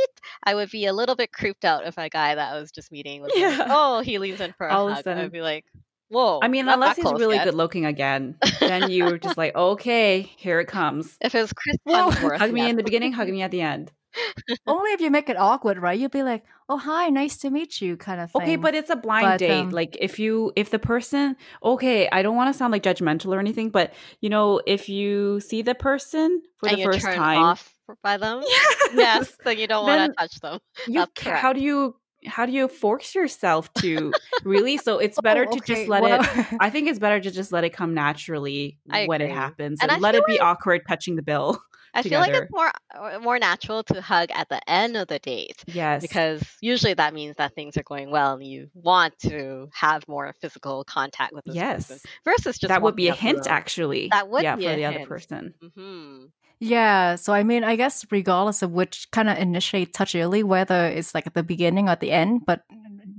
[0.43, 2.91] i would be a little bit creeped out if a guy that I was just
[2.91, 5.23] meeting was like oh he leaves in for a All of a hug sudden.
[5.25, 5.65] i'd be like
[6.09, 7.45] whoa I mean, unless he's really yet.
[7.45, 11.17] good looking again, then you're just like, okay, here it comes.
[11.21, 12.09] If it was Chris Whoa.
[12.11, 12.69] Hemsworth, Hug me yes.
[12.71, 13.91] in the beginning, hug me at the end.
[14.65, 15.99] Only if you make it awkward, right?
[15.99, 18.41] You'll be like, "Oh, hi, nice to meet you," kind of thing.
[18.41, 19.51] Okay, but it's a blind But, date.
[19.51, 23.27] um, like if you if the person okay, I don't want to sound like judgmental
[23.35, 27.15] or anything, but you know, if you see the person for the you first turn
[27.15, 30.59] time, off by them, yes, yes, then you don't want to touch them.
[30.87, 31.39] you That's correct.
[31.41, 31.95] how do you
[32.25, 34.13] how do you force yourself to
[34.43, 34.77] really?
[34.77, 36.45] So it's better Oh, to just let well- it.
[36.59, 39.91] I think it's better to just let it come naturally I when it happens, And
[39.91, 41.59] and, let it be awkward touching the bill.
[41.93, 45.17] I feel like it's more uh, more natural to hug at the end of the
[45.17, 49.69] date Yes, because usually that means that things are going well and you want to
[49.73, 53.47] have more physical contact with this person yes, versus just that would be a hint,
[53.47, 54.09] actually.
[54.09, 55.09] That would yeah, be for the other hint.
[55.09, 55.53] person.
[55.75, 56.25] hmm
[56.59, 60.87] Yeah, so I mean, I guess regardless of which kind of initiate touch early, whether
[60.87, 62.63] it's like at the beginning or at the end, but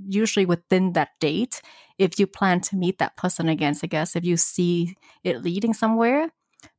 [0.07, 1.61] usually within that date,
[1.97, 5.41] if you plan to meet that person again, so I guess if you see it
[5.43, 6.29] leading somewhere.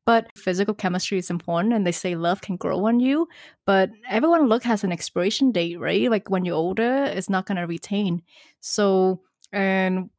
[0.07, 3.29] But physical chemistry is important, and they say love can grow on you.
[3.67, 6.11] But everyone look has an expiration date, right?
[6.11, 8.23] Like when you're older, it's not gonna retain.
[8.61, 10.11] So, and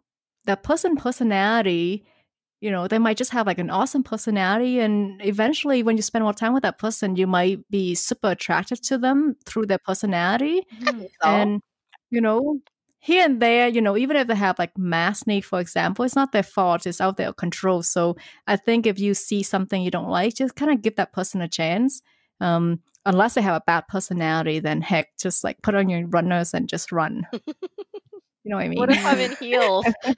[0.46, 2.06] that person personality
[2.62, 6.24] you know they might just have like an awesome personality and eventually when you spend
[6.24, 10.62] more time with that person you might be super attracted to them through their personality.
[11.22, 11.62] So, and
[12.12, 12.60] you know
[13.00, 16.32] here and there you know even if they have like maskne for example it's not
[16.32, 17.82] their fault it's out of their control.
[17.82, 18.16] So
[18.48, 21.42] i think if you see something you don't like just kind of give that person
[21.42, 22.02] a chance.
[22.40, 26.54] Um unless they have a bad personality then heck just like put on your runners
[26.54, 27.28] and just run.
[28.44, 29.86] You know what i mean what if I'm in heels?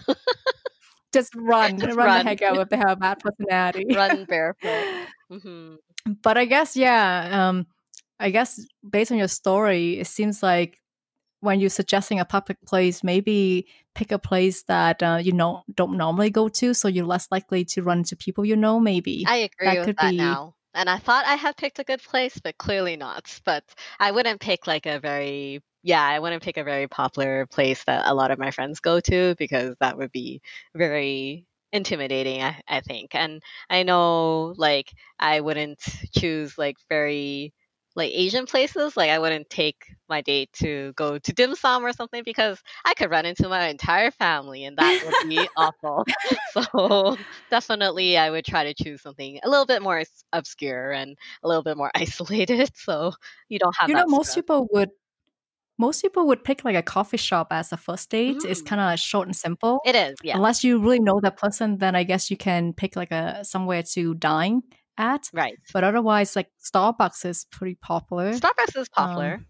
[1.14, 2.24] just run, Just run, run.
[2.26, 3.86] the heck out if they have a bad personality.
[3.94, 5.08] Run barefoot.
[5.30, 5.76] hmm
[6.22, 7.68] But I guess, yeah, um,
[8.20, 10.80] I guess based on your story, it seems like
[11.42, 15.98] when you're suggesting a public place, maybe pick a place that uh, you know don't
[15.98, 18.80] normally go to, so you're less likely to run into people you know.
[18.80, 20.56] Maybe I agree That with could that be- now.
[20.74, 23.40] And I thought I had picked a good place, but clearly not.
[23.46, 23.64] But
[24.00, 28.08] I wouldn't pick like a very yeah, I wouldn't pick a very popular place that
[28.08, 30.42] a lot of my friends go to because that would be
[30.76, 33.14] very intimidating, I, I think.
[33.16, 35.80] And I know like I wouldn't
[36.16, 37.54] choose like very
[37.96, 38.96] like Asian places.
[38.98, 42.94] Like I wouldn't take my date to go to dim sum or something because I
[42.94, 46.06] could run into my entire family and that would be awful.
[46.52, 47.18] So
[47.52, 51.64] definitely I would try to choose something a little bit more obscure and a little
[51.64, 53.14] bit more isolated so
[53.50, 54.44] you don't have you know most stress.
[54.44, 54.90] people would
[55.80, 58.38] most people would pick like a coffee shop as a first date.
[58.46, 58.66] It's Mm.
[58.66, 59.82] kind of short and simple.
[59.86, 60.36] It is, yeah.
[60.38, 63.84] Unless you really know that person, then I guess you can pick like a somewhere
[63.94, 64.62] to dine
[64.98, 65.30] at.
[65.34, 65.58] Right.
[65.74, 68.32] But otherwise, like Starbucks is pretty popular.
[68.34, 69.46] Starbucks is popular.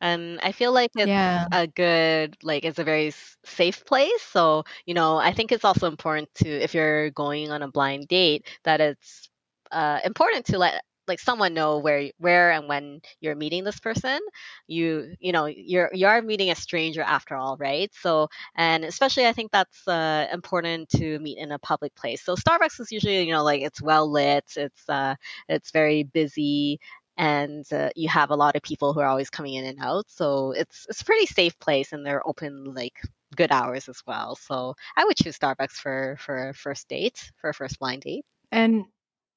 [0.00, 1.46] and I feel like it's Um, yeah.
[1.52, 3.12] a good, like, it's a very
[3.44, 4.22] safe place.
[4.22, 8.08] So, you know, I think it's also important to, if you're going on a blind
[8.08, 9.28] date, that it's
[9.70, 14.18] uh, important to let like someone know where where and when you're meeting this person
[14.66, 17.90] you you know you're you are meeting a stranger after all right?
[17.94, 22.22] So and especially i think that's uh, important to meet in a public place.
[22.22, 25.14] So starbucks is usually you know like it's well lit it's uh
[25.48, 26.80] it's very busy
[27.16, 30.06] and uh, you have a lot of people who are always coming in and out.
[30.08, 32.94] So it's it's a pretty safe place and they're open like
[33.36, 34.36] good hours as well.
[34.36, 38.24] So i would choose starbucks for for a first date for a first blind date.
[38.50, 38.84] And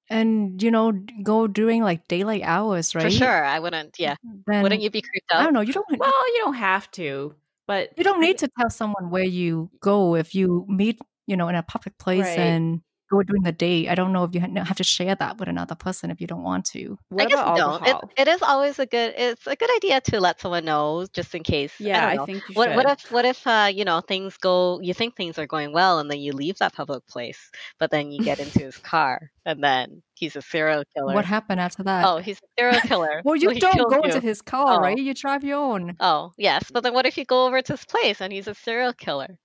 [0.09, 0.91] and you know
[1.23, 3.03] go during like daylight hours right?
[3.05, 4.15] for sure i wouldn't yeah.
[4.25, 5.43] Mm, then wouldn't you be creeped out i out?
[5.45, 7.33] don't know you don't Well, you don't have to,
[7.67, 11.47] but you don't need to tell someone where you go if you meet you know
[11.47, 12.39] in a public place Right.
[12.39, 12.81] and
[13.15, 15.75] go during the day i don't know if you have to share that with another
[15.85, 17.87] person if you don't want to What I guess about you don't.
[17.87, 19.13] It, it is always a good.
[19.25, 21.73] It's a good idea to let someone know just in case.
[21.79, 22.25] yeah, I, I, don't know.
[22.29, 22.75] think you What, should.
[22.77, 25.99] what if what if uh, you know things go you think things are going well
[25.99, 27.41] and then you leave that public place
[27.79, 31.13] but then you get into his car and then he's a serial killer.
[31.13, 33.21] what happened after that Oh, he's a serial killer.
[33.25, 34.03] well you so don't go you.
[34.09, 34.79] into his car Oh.
[34.85, 37.73] right you drive your own Oh yes, but then what if you go over to
[37.73, 39.37] his place and he's a serial killer?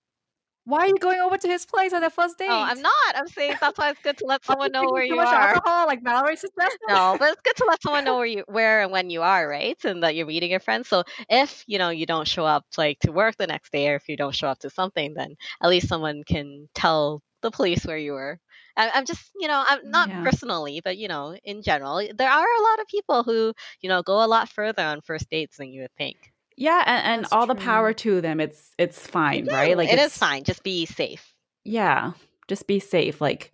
[0.70, 2.92] Why are you going over to his place on the first date Oh, I'm not.
[3.14, 5.60] I'm saying that's why it's good to let someone know where too you much are.
[5.60, 6.88] alcohol like Valerie suggested?
[6.88, 9.48] no, but it's good to let someone know where you where and when you are,
[9.48, 9.76] right?
[9.84, 10.88] And that you're meeting your friends.
[10.88, 13.96] So if you know you don't show up like to work the next day, or
[13.96, 17.84] if you don't show up to something, then at least someone can tell the police
[17.86, 18.38] where you were.
[18.76, 20.22] I, I'm just, you know, I'm not Yeah.
[20.22, 24.02] personally, but you know, in general, there are a lot of people who, you know,
[24.02, 26.32] go a lot further on first dates than you would think.
[26.60, 28.38] Yeah, and, and That's all the power to them.
[28.38, 29.76] It's it's fine, Yeah, right?
[29.76, 30.44] Like it's fine.
[30.44, 31.34] Just be safe.
[31.64, 32.12] Yeah,
[32.48, 33.20] just be safe.
[33.20, 33.50] Like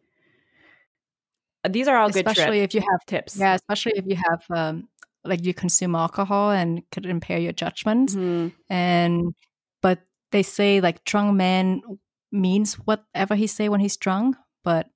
[1.64, 3.38] uh, these are all good especially if you have tips.
[3.38, 4.88] yeah especially if you have um
[5.24, 8.52] like you consume alcohol and could impair your judgment Mhm.
[8.70, 9.34] and
[9.82, 9.98] but
[10.32, 11.82] they say like drunk man
[12.30, 14.86] means whatever he say when he's drunk but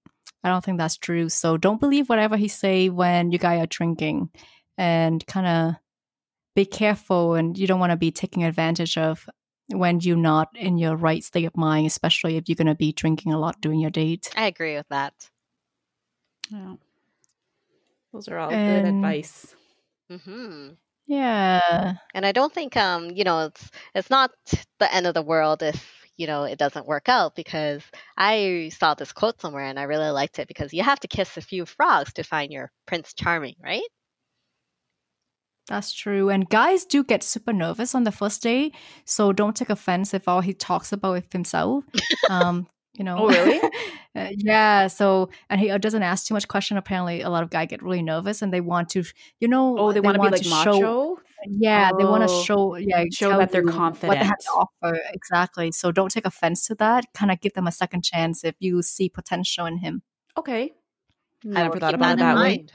[0.45, 3.67] i don't think that's true so don't believe whatever he say when you guys are
[3.67, 4.31] drinking
[4.79, 5.75] and kind of
[6.55, 9.29] be careful and you don't want to be taking advantage of
[9.69, 12.93] when you're not in your right state of mind especially if you're going to be
[12.93, 15.15] drinking a lot during your date I agree with that.
[16.51, 16.75] Yeah.
[18.13, 19.55] Those are all good And- advice.
[20.11, 20.71] hmm
[21.07, 24.31] yeah and I don't think um you know it's it's not
[24.79, 27.83] the end of the world if you know it doesn't work out because
[28.17, 31.37] I saw this quote somewhere and I really liked it because you have to kiss
[31.37, 33.83] a few frogs to find your prince charming, right?
[35.71, 36.31] That's true.
[36.31, 38.73] And guys do get super nervous on the first day.
[39.05, 41.85] So don't take offense if all he talks about is himself.
[42.29, 43.17] Um, you know.
[43.19, 43.61] Oh, really?
[44.17, 44.89] Uh, yeah.
[44.89, 46.77] So, and he uh, doesn't ask too much question.
[46.77, 49.05] Apparently, a lot of guys get really nervous and they want to,
[49.39, 51.17] you know, Oh, they, want to be like show- macho.
[51.47, 54.41] yeah, they want to Oh, show, yeah, show that they're you What they have confident.
[54.41, 55.71] to offer exactly.
[55.71, 57.05] So don't take offense to that.
[57.15, 60.03] Kind of give them a second chance if you see potential in him.
[60.37, 60.73] Okay.
[61.47, 62.67] I Never thought about it in that way.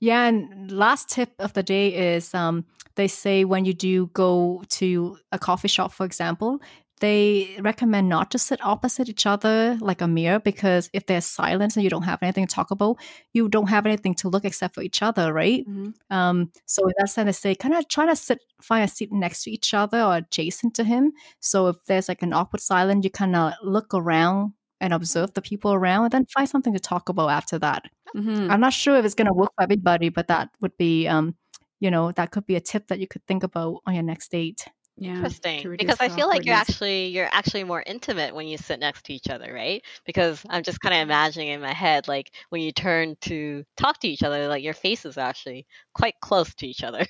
[0.00, 2.64] Yeah, and last tip of the day is um
[2.96, 6.60] they say when you do go to a coffee shop, for example,
[7.00, 11.76] they recommend not to sit opposite each other like a mirror because if there's silence
[11.76, 12.96] and you don't have anything to talk about,
[13.32, 15.64] you don't have anything to look except for each other, right?
[15.68, 15.94] Mhm.
[16.10, 19.12] Um, so in that sense, they say kind of try to sit, find a seat
[19.12, 21.12] next to each other or adjacent to him.
[21.40, 25.42] So if there's like an awkward silence, you kind of look around and observe the
[25.42, 27.84] people around, and then find something to talk about after that.
[28.16, 28.50] Mhm.
[28.50, 31.36] I'm not sure if it's going to work for everybody, but that would be, um,
[31.80, 34.30] you know, that could be a tip that you could think about on your next
[34.30, 34.64] date.
[34.96, 35.14] Yeah.
[35.14, 35.76] Interesting.
[35.78, 39.12] Because I feel like you're actually you're actually more intimate when you sit next to
[39.14, 39.80] each other, right?
[40.04, 44.00] Because I'm just kind of imagining in my head like when you turn to talk
[44.00, 47.06] to each other, like your faces are actually quite close to each other.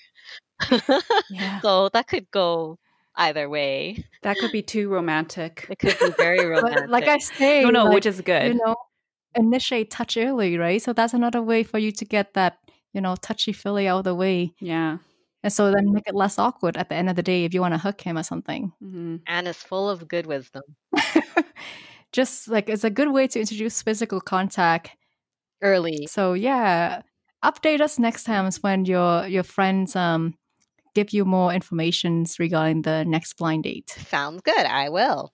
[1.30, 1.60] Yeah.
[1.60, 2.78] so that could go
[3.18, 4.04] either way.
[4.22, 5.66] That could be too romantic.
[5.68, 6.78] It could be very romantic.
[6.88, 8.54] But like I say, No, no, like, which is good.
[8.54, 8.76] you know,
[9.34, 10.80] initiate touch early, right?
[10.80, 12.58] So that's another way for you to get that,
[12.94, 14.54] you know, touchy feely out of the way.
[14.60, 14.98] yeah.
[15.44, 17.60] And so then make it less awkward at the end of the day if you
[17.60, 18.72] want to hook him or something.
[18.80, 20.62] hmm Anne is full of good wisdom.
[22.12, 24.90] Just like it's a good way to introduce physical contact.
[25.62, 26.06] Early.
[26.08, 27.02] So yeah,
[27.44, 30.34] update us next time when your your friends um
[30.98, 33.90] give you more information regarding the next blind date.
[33.90, 34.66] Sounds good.
[34.66, 35.32] I will.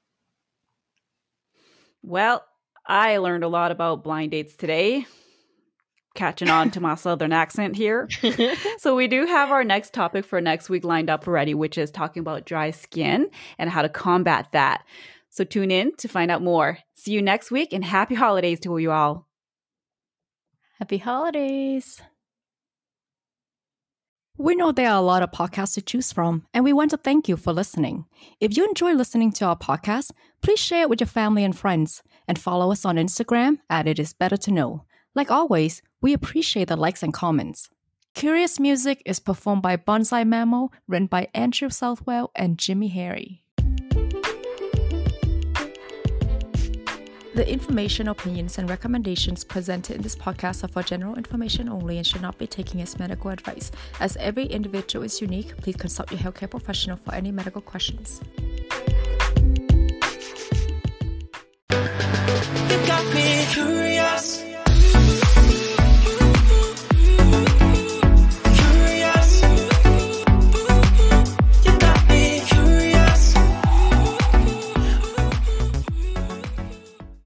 [2.02, 2.44] Well,
[2.86, 5.06] I learned a lot about blind dates today.
[6.14, 8.08] Catching on to my southern accent here.
[8.78, 11.90] So we do have our next topic for next week lined up already, which is
[11.90, 14.84] talking about dry skin and how to combat that.
[15.30, 16.78] So tune in to find out more.
[16.92, 19.26] See you next week and happy holidays to you all.
[20.78, 22.02] Happy holidays.
[24.36, 26.96] We know there are a lot of podcasts to choose from, and we want to
[26.96, 28.06] thank you for listening.
[28.40, 30.10] If you enjoy listening to our podcast,
[30.42, 34.00] please share it with your family and friends, and follow us on Instagram at It
[34.00, 34.86] Is Better to Know.
[35.14, 37.70] Like always, we appreciate the likes and comments.
[38.14, 43.43] Curious Music is performed by Bonsai Mammal, written by Andrew Southwell and Jimmy Harry.
[47.34, 52.06] The information, opinions, and recommendations presented in this podcast are for general information only and
[52.06, 53.72] should not be taken as medical advice.
[53.98, 58.20] As every individual is unique, please consult your healthcare professional for any medical questions.